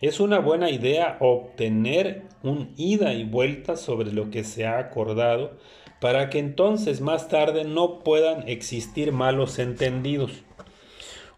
Es 0.00 0.18
una 0.18 0.38
buena 0.38 0.70
idea 0.70 1.18
obtener 1.20 2.22
un 2.42 2.72
ida 2.78 3.12
y 3.12 3.24
vuelta 3.24 3.76
sobre 3.76 4.12
lo 4.12 4.30
que 4.30 4.44
se 4.44 4.64
ha 4.64 4.78
acordado 4.78 5.58
para 6.00 6.30
que 6.30 6.38
entonces 6.38 7.02
más 7.02 7.28
tarde 7.28 7.64
no 7.64 7.98
puedan 7.98 8.48
existir 8.48 9.12
malos 9.12 9.58
entendidos. 9.58 10.42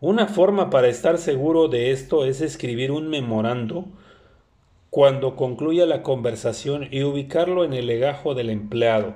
Una 0.01 0.29
forma 0.29 0.71
para 0.71 0.87
estar 0.87 1.19
seguro 1.19 1.67
de 1.67 1.91
esto 1.91 2.25
es 2.25 2.41
escribir 2.41 2.93
un 2.93 3.09
memorando 3.09 3.87
cuando 4.91 5.35
concluya 5.35 5.85
la 5.85 6.03
conversación 6.03 6.87
y 6.91 7.03
ubicarlo 7.03 7.65
en 7.65 7.73
el 7.73 7.87
legajo 7.87 8.35
del 8.35 8.49
empleado. 8.49 9.15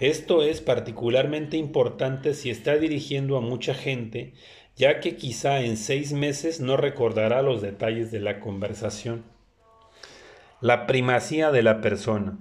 Esto 0.00 0.42
es 0.42 0.62
particularmente 0.62 1.58
importante 1.58 2.32
si 2.32 2.48
está 2.48 2.76
dirigiendo 2.76 3.36
a 3.36 3.40
mucha 3.40 3.74
gente, 3.74 4.32
ya 4.76 5.00
que 5.00 5.16
quizá 5.16 5.60
en 5.60 5.76
seis 5.76 6.12
meses 6.12 6.60
no 6.60 6.76
recordará 6.76 7.42
los 7.42 7.62
detalles 7.62 8.10
de 8.10 8.20
la 8.20 8.40
conversación. 8.40 9.24
La 10.60 10.86
primacía 10.86 11.50
de 11.50 11.62
la 11.62 11.80
persona. 11.80 12.38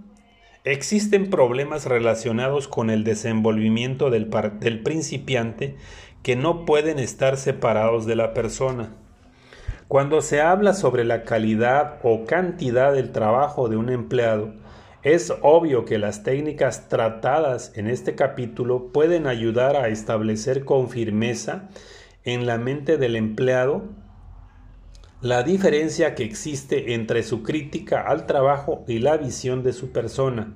Existen 0.66 1.30
problemas 1.30 1.86
relacionados 1.86 2.68
con 2.68 2.90
el 2.90 3.04
desenvolvimiento 3.04 4.10
del, 4.10 4.30
del, 4.60 4.84
principiante 4.84 5.76
que 6.24 6.36
no 6.36 6.66
pueden 6.66 7.00
estar 7.00 7.38
separados 7.38 8.06
de 8.06 8.16
la 8.16 8.34
persona. 8.34 8.96
Cuando 9.88 10.22
se 10.22 10.42
habla 10.42 10.74
sobre 10.74 11.04
la 11.06 11.24
calidad 11.24 12.00
o 12.04 12.26
cantidad 12.26 12.94
del 12.94 13.12
trabajo 13.12 13.70
de 13.70 13.78
un 13.78 13.92
empleado, 13.92 14.54
es 15.04 15.32
obvio 15.44 15.86
que 15.86 16.00
las 16.00 16.24
técnicas 16.24 16.90
tratadas 16.90 17.72
en 17.76 17.88
este 17.88 18.16
capítulo 18.16 18.92
pueden 18.92 19.28
ayudar 19.28 19.76
a 19.76 19.90
establecer 19.90 20.66
con 20.66 20.90
firmeza 20.90 21.70
en 22.26 22.46
la 22.46 22.58
mente 22.58 22.98
del 22.98 23.16
empleado 23.16 23.84
la 25.22 25.42
diferencia 25.42 26.14
que 26.14 26.24
existe 26.24 26.94
entre 26.94 27.24
su 27.24 27.42
crítica 27.42 28.02
al 28.02 28.28
trabajo 28.28 28.84
y 28.88 29.00
la 29.00 29.18
visión 29.18 29.64
de 29.64 29.74
su 29.74 29.92
persona, 29.92 30.54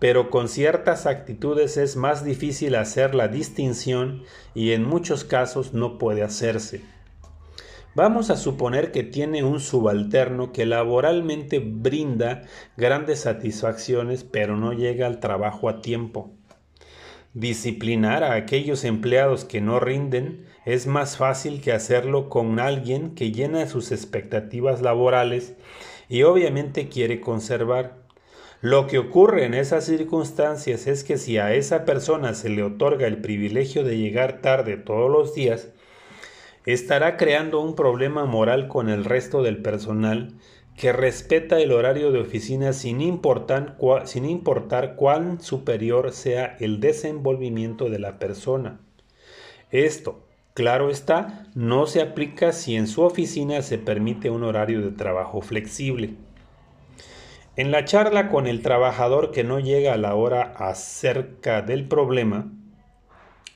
pero 0.00 0.30
con 0.30 0.48
ciertas 0.48 1.06
actitudes 1.06 1.76
es 1.76 1.94
más 1.94 2.24
difícil 2.24 2.74
hacer 2.74 3.14
la 3.14 3.28
distinción 3.28 4.24
y 4.54 4.72
en 4.72 4.84
muchos 4.84 5.22
casos 5.22 5.74
no 5.74 5.98
puede 5.98 6.22
hacerse. 6.22 6.80
Vamos 7.94 8.30
a 8.30 8.36
suponer 8.36 8.90
que 8.90 9.04
tiene 9.04 9.44
un 9.44 9.60
subalterno 9.60 10.50
que 10.50 10.66
laboralmente 10.66 11.60
brinda 11.60 12.42
grandes 12.76 13.20
satisfacciones 13.20 14.24
pero 14.24 14.56
no 14.56 14.72
llega 14.72 15.06
al 15.06 15.20
trabajo 15.20 15.68
a 15.68 15.80
tiempo. 15.80 16.32
Disciplinar 17.34 18.24
a 18.24 18.34
aquellos 18.34 18.82
empleados 18.82 19.44
que 19.44 19.60
no 19.60 19.78
rinden 19.78 20.46
es 20.64 20.86
más 20.86 21.16
fácil 21.16 21.60
que 21.60 21.72
hacerlo 21.72 22.28
con 22.28 22.58
alguien 22.58 23.14
que 23.14 23.32
llena 23.32 23.66
sus 23.66 23.92
expectativas 23.92 24.80
laborales 24.80 25.54
y 26.08 26.22
obviamente 26.22 26.88
quiere 26.88 27.20
conservar. 27.20 27.96
Lo 28.60 28.86
que 28.86 28.98
ocurre 28.98 29.44
en 29.44 29.52
esas 29.52 29.84
circunstancias 29.84 30.86
es 30.86 31.04
que 31.04 31.18
si 31.18 31.36
a 31.36 31.52
esa 31.52 31.84
persona 31.84 32.32
se 32.32 32.48
le 32.48 32.62
otorga 32.62 33.06
el 33.06 33.20
privilegio 33.20 33.84
de 33.84 33.98
llegar 33.98 34.40
tarde 34.40 34.78
todos 34.78 35.10
los 35.10 35.34
días, 35.34 35.68
estará 36.64 37.18
creando 37.18 37.60
un 37.60 37.74
problema 37.74 38.24
moral 38.24 38.68
con 38.68 38.88
el 38.88 39.04
resto 39.04 39.42
del 39.42 39.60
personal 39.60 40.32
que 40.78 40.92
respeta 40.92 41.60
el 41.60 41.72
horario 41.72 42.10
de 42.10 42.20
oficina 42.20 42.72
sin 42.72 43.00
importar, 43.00 43.76
sin 44.06 44.24
importar 44.24 44.96
cuán 44.96 45.40
superior 45.40 46.12
sea 46.12 46.56
el 46.58 46.80
desenvolvimiento 46.80 47.90
de 47.90 47.98
la 47.98 48.18
persona. 48.18 48.80
Esto, 49.70 50.23
Claro 50.54 50.88
está, 50.88 51.48
no 51.56 51.88
se 51.88 52.00
aplica 52.00 52.52
si 52.52 52.76
en 52.76 52.86
su 52.86 53.02
oficina 53.02 53.60
se 53.60 53.76
permite 53.76 54.30
un 54.30 54.44
horario 54.44 54.82
de 54.82 54.92
trabajo 54.92 55.40
flexible. 55.40 56.14
En 57.56 57.72
la 57.72 57.84
charla 57.84 58.28
con 58.28 58.46
el 58.46 58.62
trabajador 58.62 59.32
que 59.32 59.42
no 59.42 59.58
llega 59.58 59.94
a 59.94 59.96
la 59.96 60.14
hora 60.14 60.42
acerca 60.56 61.60
del 61.60 61.88
problema, 61.88 62.52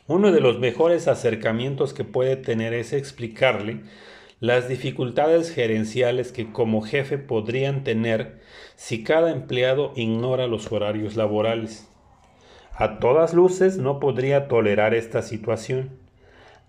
uno 0.08 0.32
de 0.32 0.40
los 0.40 0.58
mejores 0.58 1.06
acercamientos 1.06 1.94
que 1.94 2.02
puede 2.02 2.34
tener 2.34 2.74
es 2.74 2.92
explicarle 2.92 3.82
las 4.40 4.68
dificultades 4.68 5.54
gerenciales 5.54 6.32
que 6.32 6.50
como 6.50 6.82
jefe 6.82 7.16
podrían 7.16 7.84
tener 7.84 8.40
si 8.74 9.04
cada 9.04 9.30
empleado 9.30 9.92
ignora 9.94 10.48
los 10.48 10.72
horarios 10.72 11.14
laborales. 11.14 11.88
A 12.72 12.98
todas 12.98 13.34
luces 13.34 13.78
no 13.78 14.00
podría 14.00 14.48
tolerar 14.48 14.94
esta 14.94 15.22
situación 15.22 16.07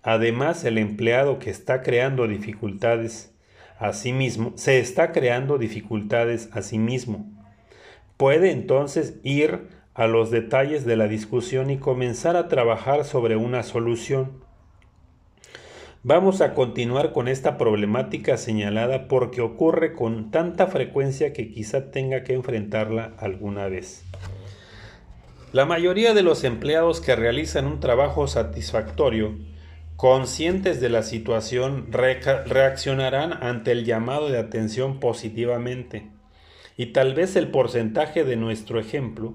Además, 0.02 0.64
el 0.64 0.78
empleado 0.78 1.38
que 1.38 1.50
está 1.50 1.82
creando 1.82 2.26
dificultades 2.26 3.34
a 3.78 3.92
sí 3.92 4.12
mismo, 4.12 4.52
se 4.56 4.78
está 4.78 5.12
creando 5.12 5.58
dificultades 5.58 6.48
a 6.52 6.62
sí 6.62 6.78
mismo. 6.78 7.26
Puede 8.16 8.50
entonces 8.50 9.18
ir 9.22 9.68
a 9.94 10.06
los 10.06 10.30
detalles 10.30 10.84
de 10.84 10.96
la 10.96 11.08
discusión 11.08 11.70
y 11.70 11.78
comenzar 11.78 12.36
a 12.36 12.48
trabajar 12.48 13.04
sobre 13.04 13.36
una 13.36 13.62
solución. 13.62 14.42
Vamos 16.02 16.40
a 16.40 16.54
continuar 16.54 17.12
con 17.12 17.28
esta 17.28 17.58
problemática 17.58 18.38
señalada 18.38 19.08
porque 19.08 19.42
ocurre 19.42 19.92
con 19.92 20.30
tanta 20.30 20.66
frecuencia 20.66 21.34
que 21.34 21.50
quizá 21.50 21.90
tenga 21.90 22.24
que 22.24 22.32
enfrentarla 22.32 23.12
alguna 23.18 23.68
vez. 23.68 24.04
La 25.52 25.66
mayoría 25.66 26.14
de 26.14 26.22
los 26.22 26.44
empleados 26.44 27.02
que 27.02 27.16
realizan 27.16 27.66
un 27.66 27.80
trabajo 27.80 28.26
satisfactorio 28.28 29.34
conscientes 30.00 30.80
de 30.80 30.88
la 30.88 31.02
situación, 31.02 31.88
reaccionarán 31.92 33.34
ante 33.42 33.72
el 33.72 33.84
llamado 33.84 34.30
de 34.30 34.38
atención 34.38 34.98
positivamente. 34.98 36.08
Y 36.78 36.86
tal 36.86 37.12
vez 37.12 37.36
el 37.36 37.50
porcentaje 37.50 38.24
de 38.24 38.36
nuestro 38.36 38.80
ejemplo, 38.80 39.34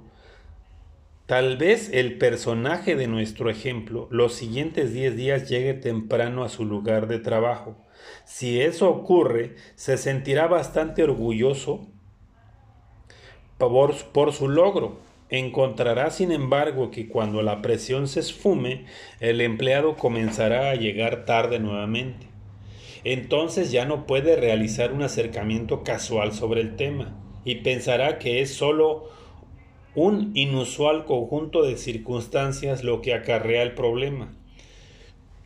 tal 1.27 1.57
vez 1.57 1.91
el 1.93 2.17
personaje 2.17 2.95
de 2.95 3.05
nuestro 3.05 3.51
ejemplo, 3.51 4.07
los 4.09 4.33
siguientes 4.33 4.91
10 4.91 5.15
días 5.15 5.49
llegue 5.49 5.75
temprano 5.75 6.43
a 6.43 6.49
su 6.49 6.65
lugar 6.65 7.05
de 7.05 7.19
trabajo. 7.19 7.77
Si 8.25 8.59
eso 8.59 8.89
ocurre, 8.89 9.53
se 9.75 9.97
sentirá 9.97 10.47
bastante 10.47 11.03
orgulloso 11.03 11.85
por, 13.59 13.95
por 14.05 14.33
su 14.33 14.49
logro 14.49 14.97
Encontrará, 15.29 16.11
sin 16.11 16.31
embargo, 16.31 16.91
que 16.91 17.07
cuando 17.07 17.41
la 17.41 17.61
presión 17.61 18.07
se 18.07 18.19
esfume, 18.19 18.85
el 19.19 19.41
empleado 19.41 19.95
comenzará 19.95 20.69
a 20.69 20.75
llegar 20.75 21.25
tarde 21.25 21.59
nuevamente. 21.59 22.27
Entonces 23.03 23.71
ya 23.71 23.85
no 23.85 24.05
puede 24.05 24.35
realizar 24.35 24.91
un 24.91 25.03
acercamiento 25.03 25.83
casual 25.83 26.33
sobre 26.33 26.61
el 26.61 26.75
tema 26.75 27.15
y 27.43 27.55
pensará 27.55 28.17
que 28.17 28.41
es 28.41 28.53
solo 28.53 29.09
un 29.93 30.31
inusual 30.33 31.05
conjunto 31.05 31.63
de 31.63 31.77
circunstancias 31.77 32.83
lo 32.83 33.01
que 33.01 33.13
acarrea 33.13 33.63
el 33.63 33.75
problema. 33.75 34.33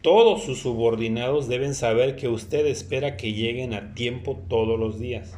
Todos 0.02 0.44
sus 0.44 0.60
subordinados 0.60 1.50
deben 1.50 1.76
saber 1.76 2.16
que 2.16 2.30
usted 2.30 2.66
espera 2.66 3.18
que 3.18 3.34
lleguen 3.34 3.74
a 3.74 3.94
tiempo 3.94 4.42
todos 4.48 4.80
los 4.80 4.98
días. 4.98 5.38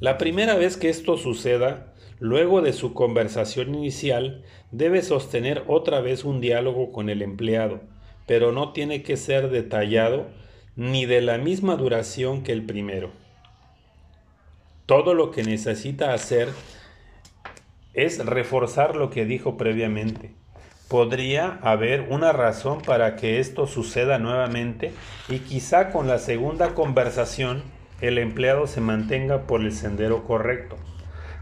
La 0.00 0.16
primera 0.16 0.56
vez 0.56 0.78
que 0.78 0.88
esto 0.88 1.18
suceda, 1.18 1.91
Luego 2.22 2.62
de 2.62 2.72
su 2.72 2.94
conversación 2.94 3.74
inicial, 3.74 4.44
debe 4.70 5.02
sostener 5.02 5.64
otra 5.66 6.00
vez 6.00 6.22
un 6.22 6.40
diálogo 6.40 6.92
con 6.92 7.10
el 7.10 7.20
empleado, 7.20 7.80
pero 8.28 8.52
no 8.52 8.72
tiene 8.72 9.02
que 9.02 9.16
ser 9.16 9.50
detallado 9.50 10.28
ni 10.76 11.04
de 11.04 11.20
la 11.20 11.38
misma 11.38 11.74
duración 11.74 12.44
que 12.44 12.52
el 12.52 12.64
primero. 12.64 13.10
Todo 14.86 15.14
lo 15.14 15.32
que 15.32 15.42
necesita 15.42 16.14
hacer 16.14 16.48
es 17.92 18.24
reforzar 18.24 18.94
lo 18.94 19.10
que 19.10 19.24
dijo 19.24 19.56
previamente. 19.56 20.30
Podría 20.86 21.58
haber 21.60 22.02
una 22.08 22.30
razón 22.30 22.82
para 22.82 23.16
que 23.16 23.40
esto 23.40 23.66
suceda 23.66 24.20
nuevamente 24.20 24.92
y 25.28 25.40
quizá 25.40 25.90
con 25.90 26.06
la 26.06 26.20
segunda 26.20 26.72
conversación 26.76 27.64
el 28.00 28.18
empleado 28.18 28.68
se 28.68 28.80
mantenga 28.80 29.48
por 29.48 29.62
el 29.62 29.72
sendero 29.72 30.22
correcto. 30.22 30.76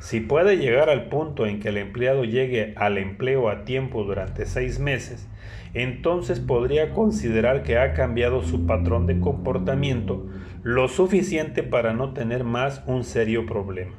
Si 0.01 0.21
puede 0.21 0.57
llegar 0.57 0.89
al 0.89 1.11
punto 1.11 1.47
en 1.47 1.61
que 1.61 1.69
el 1.69 1.77
empleado 1.77 2.25
llegue 2.25 2.73
al 2.77 2.97
empleo 2.97 3.51
a 3.51 3.65
tiempo 3.65 4.03
durante 4.03 4.47
seis 4.47 4.81
meses, 4.81 5.29
entonces 5.75 6.41
podría 6.41 6.95
considerar 6.95 7.63
que 7.63 7.79
ha 7.79 7.93
cambiado 7.93 8.43
su 8.43 8.67
patrón 8.67 9.07
de 9.07 9.21
comportamiento 9.21 10.27
lo 10.63 10.89
suficiente 10.89 11.63
para 11.63 11.93
no 11.93 12.15
tener 12.15 12.45
más 12.45 12.83
un 12.87 13.05
serio 13.05 13.45
problema. 13.45 13.95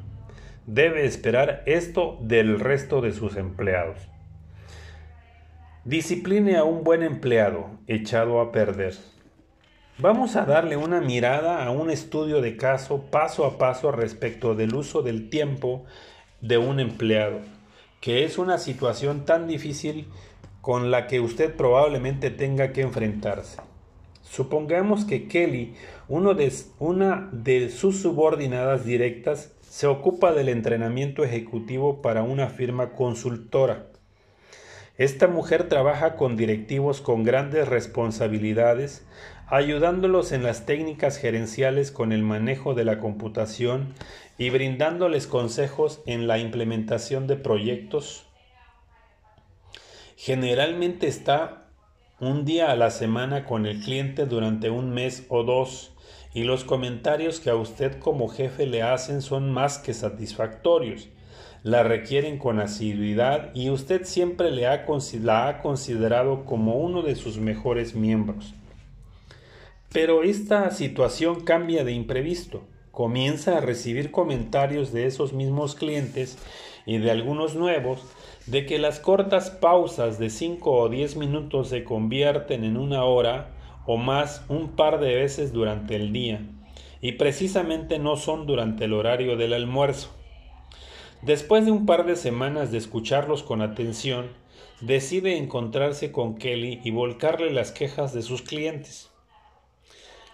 Debe 0.65 1.05
esperar 1.05 1.61
esto 1.67 2.17
del 2.21 2.59
resto 2.59 3.01
de 3.01 3.11
sus 3.11 3.37
empleados. 3.37 4.09
Discipline 5.85 6.55
a 6.55 6.63
un 6.63 6.83
buen 6.83 7.03
empleado 7.03 7.69
echado 7.87 8.41
a 8.41 8.51
perder. 8.51 8.93
Vamos 10.01 10.35
a 10.35 10.45
darle 10.45 10.77
una 10.77 10.99
mirada 10.99 11.63
a 11.63 11.69
un 11.69 11.91
estudio 11.91 12.41
de 12.41 12.57
caso 12.57 13.03
paso 13.11 13.45
a 13.45 13.59
paso 13.59 13.91
respecto 13.91 14.55
del 14.55 14.73
uso 14.73 15.03
del 15.03 15.29
tiempo 15.29 15.85
de 16.41 16.57
un 16.57 16.79
empleado, 16.79 17.41
que 17.99 18.23
es 18.23 18.39
una 18.39 18.57
situación 18.57 19.25
tan 19.25 19.47
difícil 19.47 20.07
con 20.59 20.89
la 20.89 21.05
que 21.05 21.19
usted 21.19 21.55
probablemente 21.55 22.31
tenga 22.31 22.73
que 22.73 22.81
enfrentarse. 22.81 23.61
Supongamos 24.23 25.05
que 25.05 25.27
Kelly, 25.27 25.75
una 26.07 26.33
de 27.31 27.69
sus 27.69 28.01
subordinadas 28.01 28.83
directas, 28.83 29.53
se 29.61 29.85
ocupa 29.85 30.33
del 30.33 30.49
entrenamiento 30.49 31.23
ejecutivo 31.23 32.01
para 32.01 32.23
una 32.23 32.47
firma 32.47 32.93
consultora. 32.93 33.85
Esta 34.97 35.27
mujer 35.27 35.69
trabaja 35.69 36.15
con 36.15 36.37
directivos 36.37 37.01
con 37.01 37.23
grandes 37.23 37.67
responsabilidades, 37.67 39.05
ayudándolos 39.51 40.31
en 40.31 40.43
las 40.43 40.65
técnicas 40.65 41.17
gerenciales 41.17 41.91
con 41.91 42.13
el 42.13 42.23
manejo 42.23 42.73
de 42.73 42.85
la 42.85 42.99
computación 42.99 43.93
y 44.37 44.49
brindándoles 44.49 45.27
consejos 45.27 46.01
en 46.05 46.25
la 46.25 46.39
implementación 46.39 47.27
de 47.27 47.35
proyectos. 47.35 48.25
Generalmente 50.15 51.07
está 51.07 51.67
un 52.21 52.45
día 52.45 52.71
a 52.71 52.77
la 52.77 52.91
semana 52.91 53.43
con 53.43 53.65
el 53.65 53.81
cliente 53.81 54.25
durante 54.25 54.69
un 54.69 54.91
mes 54.91 55.25
o 55.27 55.43
dos 55.43 55.91
y 56.33 56.45
los 56.45 56.63
comentarios 56.63 57.41
que 57.41 57.49
a 57.49 57.55
usted 57.55 57.99
como 57.99 58.29
jefe 58.29 58.65
le 58.65 58.83
hacen 58.83 59.21
son 59.21 59.51
más 59.51 59.79
que 59.79 59.93
satisfactorios. 59.93 61.09
La 61.61 61.83
requieren 61.83 62.37
con 62.37 62.61
asiduidad 62.61 63.53
y 63.53 63.69
usted 63.69 64.05
siempre 64.05 64.49
le 64.49 64.67
ha, 64.67 64.85
la 65.21 65.47
ha 65.49 65.61
considerado 65.61 66.45
como 66.45 66.75
uno 66.75 67.01
de 67.01 67.15
sus 67.15 67.37
mejores 67.37 67.95
miembros. 67.95 68.55
Pero 69.93 70.23
esta 70.23 70.71
situación 70.71 71.41
cambia 71.41 71.83
de 71.83 71.91
imprevisto. 71.91 72.63
Comienza 72.91 73.57
a 73.57 73.61
recibir 73.61 74.09
comentarios 74.09 74.93
de 74.93 75.05
esos 75.05 75.33
mismos 75.33 75.75
clientes 75.75 76.37
y 76.85 76.97
de 76.99 77.11
algunos 77.11 77.55
nuevos 77.55 78.01
de 78.45 78.65
que 78.65 78.79
las 78.79 79.01
cortas 79.01 79.49
pausas 79.49 80.17
de 80.17 80.29
5 80.29 80.71
o 80.71 80.87
10 80.87 81.17
minutos 81.17 81.67
se 81.67 81.83
convierten 81.83 82.63
en 82.63 82.77
una 82.77 83.03
hora 83.03 83.51
o 83.85 83.97
más 83.97 84.45
un 84.47 84.77
par 84.77 85.01
de 85.01 85.13
veces 85.13 85.51
durante 85.51 85.97
el 85.97 86.13
día 86.13 86.39
y 87.01 87.13
precisamente 87.13 87.99
no 87.99 88.15
son 88.15 88.45
durante 88.45 88.85
el 88.85 88.93
horario 88.93 89.35
del 89.35 89.51
almuerzo. 89.51 90.09
Después 91.21 91.65
de 91.65 91.71
un 91.71 91.85
par 91.85 92.05
de 92.05 92.15
semanas 92.15 92.71
de 92.71 92.77
escucharlos 92.77 93.43
con 93.43 93.61
atención, 93.61 94.29
decide 94.79 95.37
encontrarse 95.37 96.13
con 96.13 96.35
Kelly 96.35 96.79
y 96.85 96.91
volcarle 96.91 97.51
las 97.51 97.71
quejas 97.71 98.13
de 98.13 98.21
sus 98.21 98.41
clientes 98.41 99.10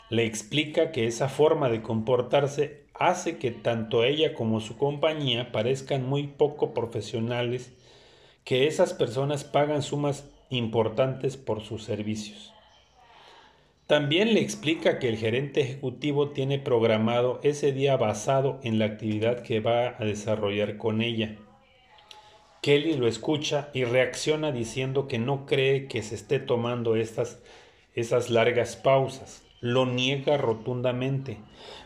le 0.09 0.25
explica 0.25 0.91
que 0.91 1.05
esa 1.05 1.27
forma 1.27 1.69
de 1.69 1.81
comportarse 1.81 2.85
hace 2.93 3.37
que 3.37 3.51
tanto 3.51 4.03
ella 4.03 4.33
como 4.33 4.61
su 4.61 4.77
compañía 4.77 5.51
parezcan 5.51 6.07
muy 6.07 6.27
poco 6.27 6.73
profesionales, 6.73 7.73
que 8.45 8.67
esas 8.67 8.93
personas 8.93 9.43
pagan 9.43 9.81
sumas 9.81 10.29
importantes 10.49 11.35
por 11.35 11.61
sus 11.61 11.83
servicios. 11.83 12.53
También 13.85 14.33
le 14.33 14.41
explica 14.41 14.99
que 14.99 15.09
el 15.09 15.17
gerente 15.17 15.61
ejecutivo 15.61 16.29
tiene 16.29 16.59
programado 16.59 17.39
ese 17.43 17.71
día 17.71 17.95
basado 17.97 18.59
en 18.63 18.79
la 18.79 18.85
actividad 18.85 19.43
que 19.43 19.59
va 19.59 19.95
a 19.99 20.05
desarrollar 20.05 20.77
con 20.77 21.01
ella. 21.01 21.37
Kelly 22.61 22.95
lo 22.95 23.07
escucha 23.07 23.69
y 23.73 23.83
reacciona 23.83 24.51
diciendo 24.51 25.07
que 25.07 25.19
no 25.19 25.45
cree 25.45 25.87
que 25.87 26.01
se 26.01 26.15
esté 26.15 26.39
tomando 26.39 26.95
estas, 26.95 27.41
esas 27.93 28.29
largas 28.29 28.75
pausas 28.75 29.46
lo 29.61 29.85
niega 29.85 30.37
rotundamente. 30.37 31.37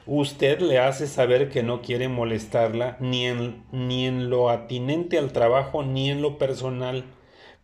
Usted 0.06 0.60
le 0.60 0.80
hace 0.80 1.08
saber 1.08 1.50
que 1.50 1.63
no 1.63 1.82
quiere 1.82 2.08
molestarla 2.08 2.98
ni 3.00 3.25
en, 3.25 3.63
ni 3.72 4.06
en 4.06 4.30
lo 4.30 4.50
atinente 4.50 5.18
al 5.18 5.32
trabajo 5.32 5.84
ni 5.84 6.10
en 6.10 6.22
lo 6.22 6.38
personal, 6.38 7.05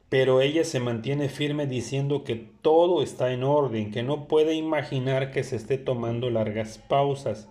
pero 0.10 0.42
ella 0.42 0.64
se 0.64 0.80
mantiene 0.80 1.28
firme 1.30 1.68
diciendo 1.68 2.24
que 2.24 2.36
todo 2.36 3.04
está 3.04 3.34
en 3.34 3.44
orden, 3.44 3.92
que 3.92 4.04
no 4.04 4.28
puede 4.28 4.54
imaginar 4.54 5.32
que 5.32 5.44
se 5.44 5.58
esté 5.58 5.78
tomando 5.78 6.30
largas 6.30 6.78
pausas. 6.78 7.50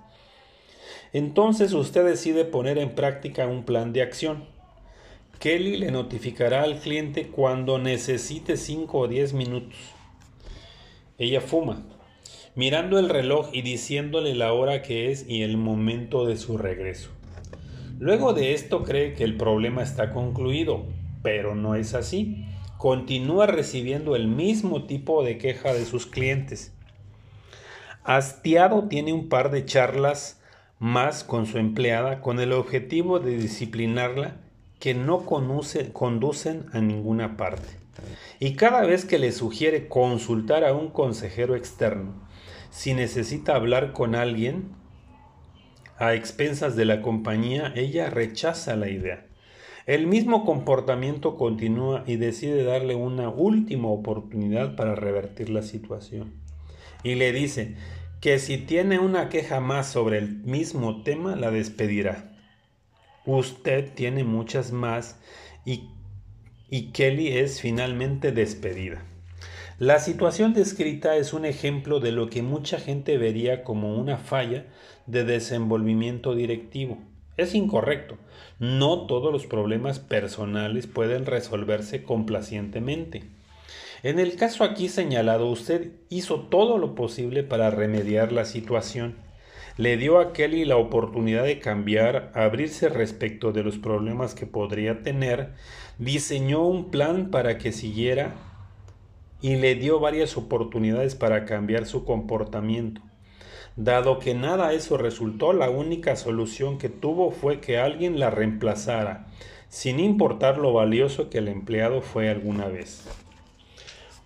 Entonces 1.12 1.72
usted 1.72 2.04
decide 2.04 2.44
poner 2.44 2.78
en 2.78 2.94
práctica 2.94 3.46
un 3.46 3.64
plan 3.64 3.92
de 3.92 4.02
acción. 4.02 4.44
Kelly 5.38 5.76
le 5.76 5.90
notificará 5.90 6.62
al 6.62 6.78
cliente 6.78 7.28
cuando 7.28 7.78
necesite 7.78 8.56
5 8.56 8.98
o 8.98 9.08
10 9.08 9.34
minutos. 9.34 9.76
Ella 11.18 11.42
fuma, 11.42 11.82
mirando 12.56 12.98
el 12.98 13.08
reloj 13.10 13.50
y 13.52 13.62
diciéndole 13.62 14.34
la 14.34 14.52
hora 14.52 14.82
que 14.82 15.12
es 15.12 15.28
y 15.28 15.42
el 15.42 15.58
momento 15.58 16.26
de 16.26 16.36
su 16.36 16.58
regreso. 16.58 17.10
Luego 17.98 18.32
de 18.32 18.54
esto 18.54 18.82
cree 18.82 19.14
que 19.14 19.24
el 19.24 19.36
problema 19.36 19.82
está 19.82 20.10
concluido, 20.10 20.86
pero 21.22 21.54
no 21.54 21.74
es 21.74 21.94
así. 21.94 22.46
Continúa 22.78 23.46
recibiendo 23.46 24.16
el 24.16 24.26
mismo 24.26 24.84
tipo 24.84 25.22
de 25.22 25.38
queja 25.38 25.72
de 25.72 25.84
sus 25.84 26.06
clientes. 26.06 26.72
Hastiado 28.04 28.88
tiene 28.88 29.12
un 29.12 29.28
par 29.28 29.50
de 29.50 29.64
charlas 29.64 30.40
más 30.78 31.24
con 31.24 31.46
su 31.46 31.58
empleada 31.58 32.20
con 32.20 32.40
el 32.40 32.52
objetivo 32.52 33.18
de 33.18 33.36
disciplinarla 33.36 34.36
que 34.78 34.94
no 34.94 35.24
conducen 35.26 36.66
a 36.72 36.80
ninguna 36.80 37.36
parte. 37.36 37.68
Y 38.38 38.54
cada 38.54 38.82
vez 38.82 39.04
que 39.04 39.18
le 39.18 39.32
sugiere 39.32 39.88
consultar 39.88 40.64
a 40.64 40.74
un 40.74 40.90
consejero 40.90 41.56
externo, 41.56 42.25
si 42.76 42.92
necesita 42.92 43.56
hablar 43.56 43.92
con 43.92 44.14
alguien 44.14 44.68
a 45.96 46.12
expensas 46.12 46.76
de 46.76 46.84
la 46.84 47.00
compañía, 47.00 47.72
ella 47.74 48.10
rechaza 48.10 48.76
la 48.76 48.90
idea. 48.90 49.24
El 49.86 50.06
mismo 50.06 50.44
comportamiento 50.44 51.38
continúa 51.38 52.04
y 52.06 52.16
decide 52.16 52.64
darle 52.64 52.94
una 52.94 53.30
última 53.30 53.88
oportunidad 53.88 54.76
para 54.76 54.94
revertir 54.94 55.48
la 55.48 55.62
situación. 55.62 56.34
Y 57.02 57.14
le 57.14 57.32
dice 57.32 57.76
que 58.20 58.38
si 58.38 58.58
tiene 58.58 58.98
una 58.98 59.30
queja 59.30 59.60
más 59.60 59.90
sobre 59.90 60.18
el 60.18 60.42
mismo 60.44 61.02
tema, 61.02 61.34
la 61.34 61.50
despedirá. 61.50 62.36
Usted 63.24 63.90
tiene 63.94 64.22
muchas 64.22 64.70
más 64.70 65.18
y, 65.64 65.88
y 66.68 66.92
Kelly 66.92 67.38
es 67.38 67.58
finalmente 67.58 68.32
despedida. 68.32 69.02
La 69.78 69.98
situación 69.98 70.54
descrita 70.54 71.16
es 71.16 71.34
un 71.34 71.44
ejemplo 71.44 72.00
de 72.00 72.10
lo 72.10 72.30
que 72.30 72.40
mucha 72.40 72.80
gente 72.80 73.18
vería 73.18 73.62
como 73.62 73.94
una 73.94 74.16
falla 74.16 74.64
de 75.04 75.22
desenvolvimiento 75.22 76.34
directivo. 76.34 76.96
Es 77.36 77.54
incorrecto. 77.54 78.16
No 78.58 79.06
todos 79.06 79.30
los 79.30 79.44
problemas 79.44 79.98
personales 79.98 80.86
pueden 80.86 81.26
resolverse 81.26 82.02
complacientemente. 82.04 83.24
En 84.02 84.18
el 84.18 84.36
caso 84.36 84.64
aquí 84.64 84.88
señalado, 84.88 85.46
usted 85.50 85.92
hizo 86.08 86.40
todo 86.40 86.78
lo 86.78 86.94
posible 86.94 87.42
para 87.42 87.68
remediar 87.70 88.32
la 88.32 88.46
situación. 88.46 89.16
Le 89.76 89.98
dio 89.98 90.20
a 90.20 90.32
Kelly 90.32 90.64
la 90.64 90.78
oportunidad 90.78 91.44
de 91.44 91.58
cambiar, 91.58 92.32
abrirse 92.34 92.88
respecto 92.88 93.52
de 93.52 93.62
los 93.62 93.76
problemas 93.76 94.34
que 94.34 94.46
podría 94.46 95.02
tener, 95.02 95.50
diseñó 95.98 96.66
un 96.66 96.90
plan 96.90 97.30
para 97.30 97.58
que 97.58 97.72
siguiera 97.72 98.55
y 99.40 99.56
le 99.56 99.74
dio 99.74 100.00
varias 100.00 100.36
oportunidades 100.36 101.14
para 101.14 101.44
cambiar 101.44 101.86
su 101.86 102.04
comportamiento. 102.04 103.02
Dado 103.76 104.18
que 104.18 104.34
nada 104.34 104.72
eso 104.72 104.96
resultó, 104.96 105.52
la 105.52 105.68
única 105.68 106.16
solución 106.16 106.78
que 106.78 106.88
tuvo 106.88 107.30
fue 107.30 107.60
que 107.60 107.78
alguien 107.78 108.18
la 108.18 108.30
reemplazara, 108.30 109.26
sin 109.68 110.00
importar 110.00 110.56
lo 110.56 110.72
valioso 110.72 111.28
que 111.28 111.38
el 111.38 111.48
empleado 111.48 112.00
fue 112.00 112.30
alguna 112.30 112.68
vez. 112.68 113.06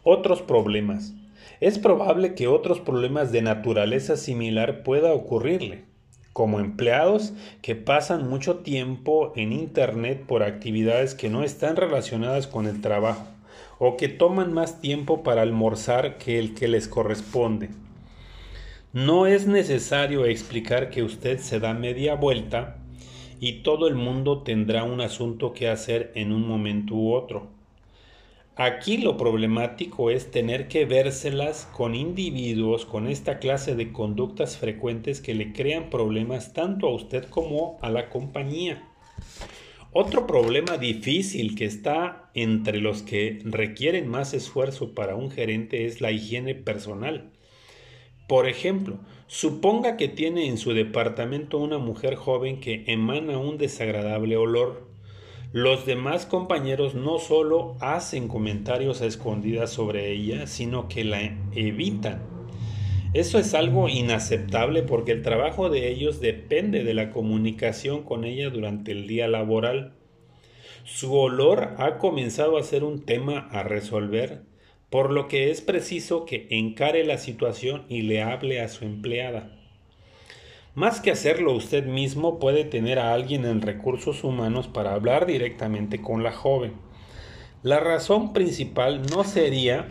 Otros 0.04 0.40
problemas. 0.42 1.14
Es 1.58 1.78
probable 1.78 2.34
que 2.34 2.46
otros 2.46 2.80
problemas 2.80 3.32
de 3.32 3.42
naturaleza 3.42 4.16
similar 4.16 4.82
pueda 4.84 5.12
ocurrirle, 5.12 5.84
como 6.32 6.60
empleados 6.60 7.32
que 7.60 7.74
pasan 7.74 8.30
mucho 8.30 8.58
tiempo 8.58 9.32
en 9.34 9.52
Internet 9.52 10.24
por 10.26 10.44
actividades 10.44 11.14
que 11.14 11.28
no 11.28 11.42
están 11.42 11.74
relacionadas 11.76 12.46
con 12.46 12.66
el 12.66 12.80
trabajo 12.80 13.26
o 13.82 13.96
que 13.96 14.08
toman 14.08 14.52
más 14.52 14.80
tiempo 14.82 15.22
para 15.22 15.40
almorzar 15.40 16.18
que 16.18 16.38
el 16.38 16.54
que 16.54 16.68
les 16.68 16.86
corresponde. 16.86 17.70
No 18.92 19.26
es 19.26 19.46
necesario 19.46 20.26
explicar 20.26 20.90
que 20.90 21.02
usted 21.02 21.38
se 21.38 21.60
da 21.60 21.72
media 21.72 22.14
vuelta 22.14 22.76
y 23.40 23.62
todo 23.62 23.88
el 23.88 23.94
mundo 23.94 24.42
tendrá 24.42 24.84
un 24.84 25.00
asunto 25.00 25.54
que 25.54 25.68
hacer 25.70 26.12
en 26.14 26.30
un 26.30 26.46
momento 26.46 26.94
u 26.94 27.14
otro. 27.14 27.48
Aquí 28.54 28.98
lo 28.98 29.16
problemático 29.16 30.10
es 30.10 30.30
tener 30.30 30.68
que 30.68 30.84
vérselas 30.84 31.66
con 31.74 31.94
individuos 31.94 32.84
con 32.84 33.08
esta 33.08 33.38
clase 33.38 33.76
de 33.76 33.92
conductas 33.92 34.58
frecuentes 34.58 35.22
que 35.22 35.32
le 35.32 35.54
crean 35.54 35.88
problemas 35.88 36.52
tanto 36.52 36.86
a 36.86 36.94
usted 36.94 37.24
como 37.30 37.78
a 37.80 37.88
la 37.88 38.10
compañía. 38.10 38.86
Otro 39.92 40.24
problema 40.28 40.78
difícil 40.78 41.56
que 41.56 41.64
está 41.64 42.30
entre 42.34 42.78
los 42.78 43.02
que 43.02 43.40
requieren 43.44 44.06
más 44.06 44.34
esfuerzo 44.34 44.94
para 44.94 45.16
un 45.16 45.32
gerente 45.32 45.84
es 45.84 46.00
la 46.00 46.12
higiene 46.12 46.54
personal. 46.54 47.32
Por 48.28 48.48
ejemplo, 48.48 49.00
suponga 49.26 49.96
que 49.96 50.06
tiene 50.06 50.46
en 50.46 50.58
su 50.58 50.74
departamento 50.74 51.58
una 51.58 51.78
mujer 51.78 52.14
joven 52.14 52.60
que 52.60 52.84
emana 52.86 53.38
un 53.38 53.58
desagradable 53.58 54.36
olor. 54.36 54.88
Los 55.52 55.86
demás 55.86 56.24
compañeros 56.24 56.94
no 56.94 57.18
solo 57.18 57.76
hacen 57.80 58.28
comentarios 58.28 59.02
a 59.02 59.06
escondidas 59.06 59.72
sobre 59.72 60.12
ella, 60.12 60.46
sino 60.46 60.86
que 60.86 61.02
la 61.02 61.36
evitan. 61.52 62.29
Eso 63.12 63.40
es 63.40 63.54
algo 63.54 63.88
inaceptable 63.88 64.84
porque 64.84 65.10
el 65.10 65.22
trabajo 65.22 65.68
de 65.68 65.88
ellos 65.88 66.20
depende 66.20 66.84
de 66.84 66.94
la 66.94 67.10
comunicación 67.10 68.04
con 68.04 68.24
ella 68.24 68.50
durante 68.50 68.92
el 68.92 69.08
día 69.08 69.26
laboral. 69.26 69.94
Su 70.84 71.14
olor 71.14 71.74
ha 71.78 71.98
comenzado 71.98 72.56
a 72.56 72.62
ser 72.62 72.84
un 72.84 73.04
tema 73.04 73.48
a 73.50 73.64
resolver, 73.64 74.42
por 74.90 75.10
lo 75.10 75.26
que 75.26 75.50
es 75.50 75.60
preciso 75.60 76.24
que 76.24 76.46
encare 76.50 77.04
la 77.04 77.18
situación 77.18 77.84
y 77.88 78.02
le 78.02 78.22
hable 78.22 78.60
a 78.60 78.68
su 78.68 78.84
empleada. 78.84 79.56
Más 80.76 81.00
que 81.00 81.10
hacerlo 81.10 81.52
usted 81.52 81.86
mismo, 81.86 82.38
puede 82.38 82.62
tener 82.64 83.00
a 83.00 83.12
alguien 83.12 83.44
en 83.44 83.60
recursos 83.60 84.22
humanos 84.22 84.68
para 84.68 84.94
hablar 84.94 85.26
directamente 85.26 86.00
con 86.00 86.22
la 86.22 86.30
joven. 86.30 86.74
La 87.64 87.80
razón 87.80 88.32
principal 88.32 89.02
no 89.10 89.24
sería 89.24 89.88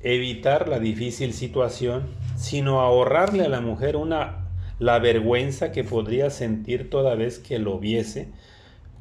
evitar 0.00 0.68
la 0.68 0.78
difícil 0.78 1.32
situación, 1.32 2.21
sino 2.42 2.80
ahorrarle 2.80 3.44
a 3.44 3.48
la 3.48 3.60
mujer 3.60 3.94
una 3.94 4.48
la 4.80 4.98
vergüenza 4.98 5.70
que 5.70 5.84
podría 5.84 6.28
sentir 6.28 6.90
toda 6.90 7.14
vez 7.14 7.38
que 7.38 7.60
lo 7.60 7.78
viese 7.78 8.30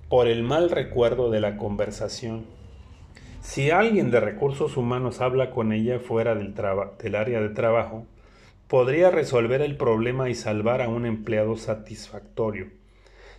por 0.09 0.27
el 0.27 0.43
mal 0.43 0.69
recuerdo 0.69 1.31
de 1.31 1.41
la 1.41 1.57
conversación. 1.57 2.45
Si 3.41 3.71
alguien 3.71 4.11
de 4.11 4.19
recursos 4.19 4.77
humanos 4.77 5.21
habla 5.21 5.49
con 5.49 5.73
ella 5.73 5.97
fuera 5.99 6.35
del, 6.35 6.53
del 6.53 7.15
área 7.15 7.41
de 7.41 7.49
trabajo, 7.49 8.05
podría 8.67 9.09
resolver 9.09 9.61
el 9.61 9.75
problema 9.75 10.29
y 10.29 10.35
salvar 10.35 10.83
a 10.83 10.87
un 10.87 11.07
empleado 11.07 11.57
satisfactorio. 11.57 12.67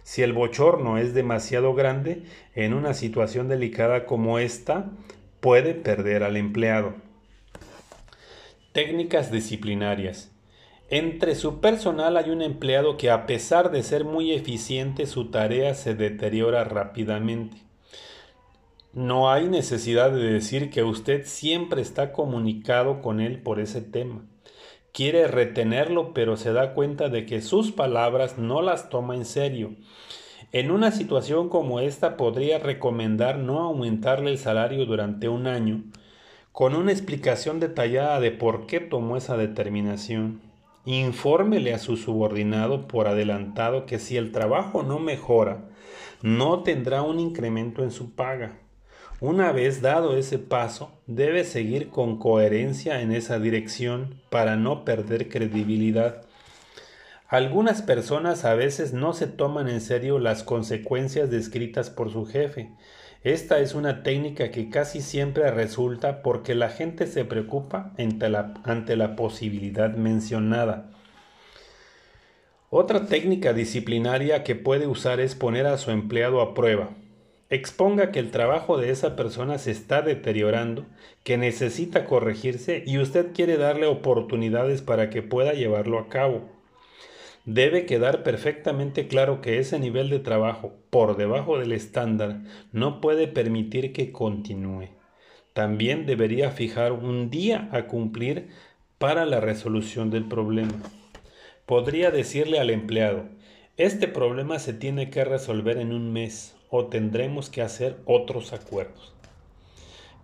Si 0.02 0.22
el 0.22 0.32
bochorno 0.32 0.98
es 0.98 1.14
demasiado 1.14 1.74
grande, 1.74 2.24
en 2.56 2.74
una 2.74 2.92
situación 2.92 3.46
delicada 3.46 4.04
como 4.04 4.40
esta, 4.40 4.90
puede 5.38 5.74
perder 5.74 6.24
al 6.24 6.36
empleado. 6.36 7.11
Técnicas 8.72 9.30
disciplinarias. 9.30 10.32
Entre 10.88 11.34
su 11.34 11.60
personal 11.60 12.16
hay 12.16 12.30
un 12.30 12.40
empleado 12.40 12.96
que 12.96 13.10
a 13.10 13.26
pesar 13.26 13.70
de 13.70 13.82
ser 13.82 14.06
muy 14.06 14.32
eficiente 14.32 15.04
su 15.04 15.30
tarea 15.30 15.74
se 15.74 15.94
deteriora 15.94 16.64
rápidamente. 16.64 17.58
No 18.94 19.30
hay 19.30 19.46
necesidad 19.46 20.10
de 20.10 20.22
decir 20.22 20.70
que 20.70 20.84
usted 20.84 21.26
siempre 21.26 21.82
está 21.82 22.12
comunicado 22.12 23.02
con 23.02 23.20
él 23.20 23.42
por 23.42 23.60
ese 23.60 23.82
tema. 23.82 24.24
Quiere 24.92 25.26
retenerlo 25.26 26.14
pero 26.14 26.38
se 26.38 26.54
da 26.54 26.72
cuenta 26.72 27.10
de 27.10 27.26
que 27.26 27.42
sus 27.42 27.72
palabras 27.72 28.38
no 28.38 28.62
las 28.62 28.88
toma 28.88 29.16
en 29.16 29.26
serio. 29.26 29.74
En 30.50 30.70
una 30.70 30.92
situación 30.92 31.50
como 31.50 31.80
esta 31.80 32.16
podría 32.16 32.58
recomendar 32.58 33.36
no 33.36 33.60
aumentarle 33.60 34.30
el 34.30 34.38
salario 34.38 34.86
durante 34.86 35.28
un 35.28 35.46
año, 35.46 35.84
con 36.52 36.74
una 36.76 36.92
explicación 36.92 37.60
detallada 37.60 38.20
de 38.20 38.30
por 38.30 38.66
qué 38.66 38.78
tomó 38.78 39.16
esa 39.16 39.36
determinación. 39.38 40.42
Infórmele 40.84 41.72
a 41.72 41.78
su 41.78 41.96
subordinado 41.96 42.88
por 42.88 43.08
adelantado 43.08 43.86
que 43.86 43.98
si 43.98 44.18
el 44.18 44.32
trabajo 44.32 44.82
no 44.82 44.98
mejora, 44.98 45.64
no 46.22 46.62
tendrá 46.62 47.02
un 47.02 47.20
incremento 47.20 47.82
en 47.82 47.90
su 47.90 48.14
paga. 48.14 48.58
Una 49.20 49.52
vez 49.52 49.80
dado 49.80 50.16
ese 50.16 50.38
paso, 50.38 50.90
debe 51.06 51.44
seguir 51.44 51.88
con 51.88 52.18
coherencia 52.18 53.00
en 53.00 53.12
esa 53.12 53.38
dirección 53.38 54.20
para 54.28 54.56
no 54.56 54.84
perder 54.84 55.28
credibilidad. 55.28 56.22
Algunas 57.28 57.80
personas 57.80 58.44
a 58.44 58.54
veces 58.54 58.92
no 58.92 59.14
se 59.14 59.26
toman 59.26 59.68
en 59.68 59.80
serio 59.80 60.18
las 60.18 60.42
consecuencias 60.42 61.30
descritas 61.30 61.88
por 61.88 62.12
su 62.12 62.26
jefe 62.26 62.72
esta 63.24 63.60
es 63.60 63.74
una 63.74 64.02
técnica 64.02 64.50
que 64.50 64.68
casi 64.68 65.00
siempre 65.00 65.48
resulta 65.52 66.22
porque 66.22 66.56
la 66.56 66.70
gente 66.70 67.06
se 67.06 67.24
preocupa 67.24 67.92
ante 67.96 68.96
la, 68.96 69.16
posibilidad 69.16 69.94
mencionada. 69.94 70.90
Otra 72.68 73.06
técnica 73.06 73.52
disciplinaria 73.52 74.42
que 74.42 74.56
puede 74.56 74.88
usar 74.88 75.20
es 75.20 75.36
poner 75.36 75.66
a 75.66 75.78
su 75.78 75.92
empleado 75.92 76.40
a 76.40 76.52
prueba. 76.52 76.90
Exponga 77.48 78.10
que 78.10 78.18
el 78.18 78.32
trabajo 78.32 78.76
de 78.76 78.90
esa 78.90 79.14
persona 79.14 79.58
se 79.58 79.70
está 79.70 80.02
deteriorando, 80.02 80.86
que 81.22 81.36
necesita 81.36 82.06
corregirse 82.06 82.82
y 82.86 82.98
usted 82.98 83.32
quiere 83.34 83.56
darle 83.56 83.86
oportunidades 83.86 84.82
para 84.82 85.10
que 85.10 85.22
pueda 85.22 85.52
llevarlo 85.52 86.00
a 86.00 86.08
cabo. 86.08 86.61
Debe 87.44 87.86
quedar 87.86 88.22
perfectamente 88.22 89.08
claro 89.08 89.40
que 89.40 89.58
ese 89.58 89.80
nivel 89.80 90.10
de 90.10 90.20
trabajo 90.20 90.74
por 90.90 91.16
debajo 91.16 91.58
del 91.58 91.72
estándar 91.72 92.42
no 92.70 93.00
puede 93.00 93.26
permitir 93.26 93.92
que 93.92 94.12
continúe. 94.12 94.90
También 95.52 96.06
debería 96.06 96.52
fijar 96.52 96.92
un 96.92 97.30
día 97.30 97.68
a 97.72 97.88
cumplir 97.88 98.48
para 98.98 99.26
la 99.26 99.40
resolución 99.40 100.10
del 100.10 100.28
problema. 100.28 100.74
Podría 101.66 102.12
decirle 102.12 102.60
al 102.60 102.70
empleado, 102.70 103.24
este 103.76 104.06
problema 104.06 104.60
se 104.60 104.72
tiene 104.72 105.10
que 105.10 105.24
resolver 105.24 105.78
en 105.78 105.92
un 105.92 106.12
mes 106.12 106.54
o 106.70 106.86
tendremos 106.86 107.50
que 107.50 107.62
hacer 107.62 107.96
otros 108.04 108.52
acuerdos. 108.52 109.12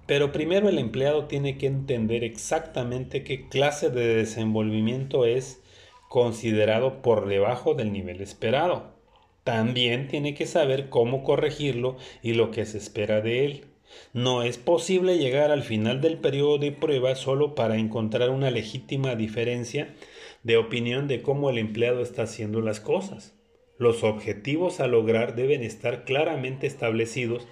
Pero 0.06 0.30
primero 0.30 0.68
el 0.68 0.78
empleado 0.78 1.24
tiene 1.24 1.58
que 1.58 1.66
entender 1.66 2.22
exactamente 2.22 3.24
qué 3.24 3.48
clase 3.48 3.90
de 3.90 4.14
desenvolvimiento 4.14 5.26
es 5.26 5.60
considerado 6.08 7.02
por 7.02 7.26
debajo 7.28 7.74
del 7.74 7.92
nivel 7.92 8.20
esperado. 8.20 8.96
También 9.44 10.08
tiene 10.08 10.34
que 10.34 10.46
saber 10.46 10.88
cómo 10.88 11.22
corregirlo 11.24 11.96
y 12.22 12.34
lo 12.34 12.50
que 12.50 12.66
se 12.66 12.78
espera 12.78 13.20
de 13.20 13.44
él. 13.44 13.64
No 14.12 14.42
es 14.42 14.58
posible 14.58 15.18
llegar 15.18 15.50
al 15.50 15.62
final 15.62 16.00
del 16.00 16.18
periodo 16.18 16.58
de 16.58 16.72
prueba 16.72 17.14
solo 17.14 17.54
para 17.54 17.76
encontrar 17.76 18.30
una 18.30 18.50
legítima 18.50 19.14
diferencia 19.14 19.94
de 20.42 20.56
opinión 20.56 21.08
de 21.08 21.22
cómo 21.22 21.50
el 21.50 21.58
empleado 21.58 22.02
está 22.02 22.22
haciendo 22.22 22.60
las 22.60 22.80
cosas. 22.80 23.34
Los 23.78 24.04
objetivos 24.04 24.80
a 24.80 24.86
lograr 24.86 25.34
deben 25.34 25.62
estar 25.62 26.04
claramente 26.04 26.66
establecidos 26.66 27.46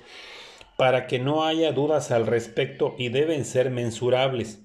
para 0.77 1.07
que 1.07 1.19
no 1.19 1.45
haya 1.45 1.73
dudas 1.73 2.11
al 2.11 2.27
respecto 2.27 2.95
y 2.99 3.09
deben 3.09 3.45
ser 3.45 3.71
mensurables 3.71 4.61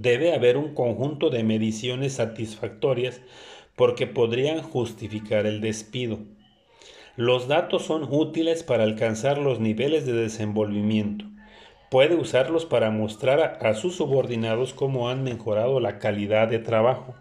debe 0.00 0.34
haber 0.34 0.56
un 0.56 0.74
conjunto 0.74 1.28
de 1.28 1.44
mediciones 1.44 2.14
satisfactorias 2.14 3.20
porque 3.76 4.06
podrían 4.06 4.62
justificar 4.62 5.44
el 5.44 5.60
despido. 5.60 6.20
Los 7.16 7.48
datos 7.48 7.84
son 7.84 8.06
útiles 8.10 8.62
para 8.62 8.84
alcanzar 8.84 9.36
los 9.36 9.60
niveles 9.60 10.06
de 10.06 10.14
desenvolvimiento. 10.14 11.26
Puede 11.90 12.14
usarlos 12.14 12.64
para 12.64 12.90
mostrar 12.90 13.58
a, 13.60 13.74
sus 13.74 13.96
subordinados 13.96 14.72
cómo 14.72 15.10
han 15.10 15.22
mejorado 15.22 15.80
la 15.80 15.98
calidad 15.98 16.48
de 16.48 16.60
trabajo. 16.60 17.14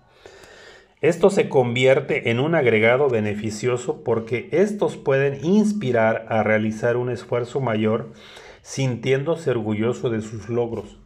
Esto 1.02 1.30
se 1.30 1.50
convierte 1.50 2.30
en 2.30 2.39
un 2.39 2.56
agregado 2.56 3.10
beneficioso 3.10 4.04
porque 4.04 4.48
estos 4.52 4.96
pueden 4.96 5.44
inspirar 5.44 6.26
a 6.30 6.44
realizar 6.44 6.96
un 6.96 7.10
esfuerzo 7.10 7.60
mayor 7.60 8.13
sintiéndose 8.62 9.50
orgulloso 9.50 10.10
de 10.10 10.22
sus 10.22 10.48
logros. 10.50 10.99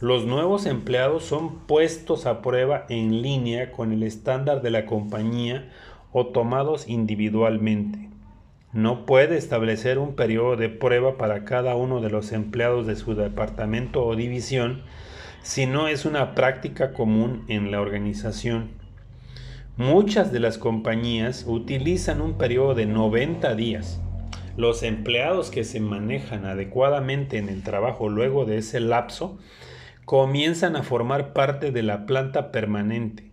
Los 0.00 0.26
nuevos 0.26 0.66
empleados 0.66 1.24
son 1.24 1.66
puestos 1.66 2.26
a 2.26 2.40
prueba 2.40 2.86
en 2.88 3.20
línea 3.20 3.72
con 3.72 3.90
el 3.90 4.04
estándar 4.04 4.62
de 4.62 4.70
la 4.70 4.86
compañía 4.86 5.72
o 6.12 6.26
tomados 6.26 6.88
individualmente. 6.88 8.08
No 8.72 9.06
puede 9.06 9.36
establecer 9.36 9.98
un 9.98 10.14
periodo 10.14 10.54
de 10.54 10.68
prueba 10.68 11.18
para 11.18 11.44
cada 11.44 11.74
uno 11.74 12.00
de 12.00 12.10
los 12.10 12.30
empleados 12.30 12.86
de 12.86 12.94
su 12.94 13.16
departamento 13.16 14.06
o 14.06 14.14
división 14.14 14.82
si 15.42 15.66
no 15.66 15.88
es 15.88 16.04
una 16.04 16.36
práctica 16.36 16.92
común 16.92 17.44
en 17.48 17.72
la 17.72 17.80
organización. 17.80 18.68
Muchas 19.76 20.30
de 20.30 20.38
las 20.38 20.58
compañías 20.58 21.44
utilizan 21.44 22.20
un 22.20 22.38
periodo 22.38 22.76
de 22.76 22.86
90 22.86 23.52
días. 23.56 24.00
Los 24.56 24.84
empleados 24.84 25.50
que 25.50 25.64
se 25.64 25.80
manejan 25.80 26.44
adecuadamente 26.44 27.38
en 27.38 27.48
el 27.48 27.64
trabajo 27.64 28.08
luego 28.08 28.44
de 28.44 28.58
ese 28.58 28.78
lapso 28.78 29.38
comienzan 30.08 30.74
a 30.74 30.82
formar 30.82 31.34
parte 31.34 31.70
de 31.70 31.82
la 31.82 32.06
planta 32.06 32.50
permanente. 32.50 33.30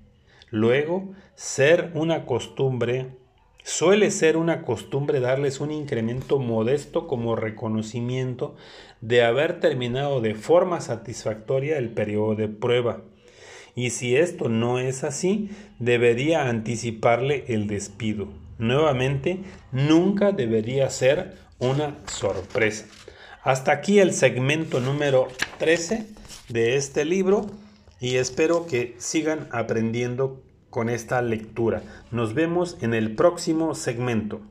Luego, 0.49 1.13
ser 1.33 1.91
una 1.93 2.25
costumbre, 2.25 3.11
suele 3.63 4.11
ser 4.11 4.35
una 4.35 4.63
costumbre 4.63 5.21
darles 5.21 5.61
un 5.61 5.71
incremento 5.71 6.37
modesto 6.37 7.07
como 7.07 7.37
reconocimiento 7.37 8.57
de 8.99 9.23
haber 9.23 9.61
terminado 9.61 10.19
de 10.19 10.35
forma 10.35 10.81
satisfactoria 10.81 11.77
el 11.77 11.91
periodo 11.91 12.35
de 12.35 12.49
prueba. 12.49 13.03
Y 13.73 13.91
si 13.91 14.17
esto 14.17 14.49
no 14.49 14.77
es 14.77 15.05
así, 15.05 15.51
debería 15.79 16.49
anticiparle 16.49 17.45
el 17.47 17.67
despido. 17.67 18.27
Nuevamente, 18.57 19.39
nunca 19.71 20.33
debería 20.33 20.89
ser 20.89 21.35
una 21.57 21.95
sorpresa. 22.07 22.85
Hasta 23.43 23.71
aquí 23.71 23.99
el 23.99 24.11
segmento 24.11 24.81
número 24.81 25.29
13 25.57 26.24
de 26.49 26.75
este 26.75 27.05
libro 27.05 27.47
y 27.99 28.15
espero 28.15 28.67
que 28.67 28.95
sigan 28.97 29.47
aprendiendo 29.51 30.41
con 30.69 30.89
esta 30.89 31.21
lectura. 31.21 31.83
Nos 32.11 32.33
vemos 32.33 32.77
en 32.81 32.93
el 32.93 33.15
próximo 33.15 33.75
segmento. 33.75 34.41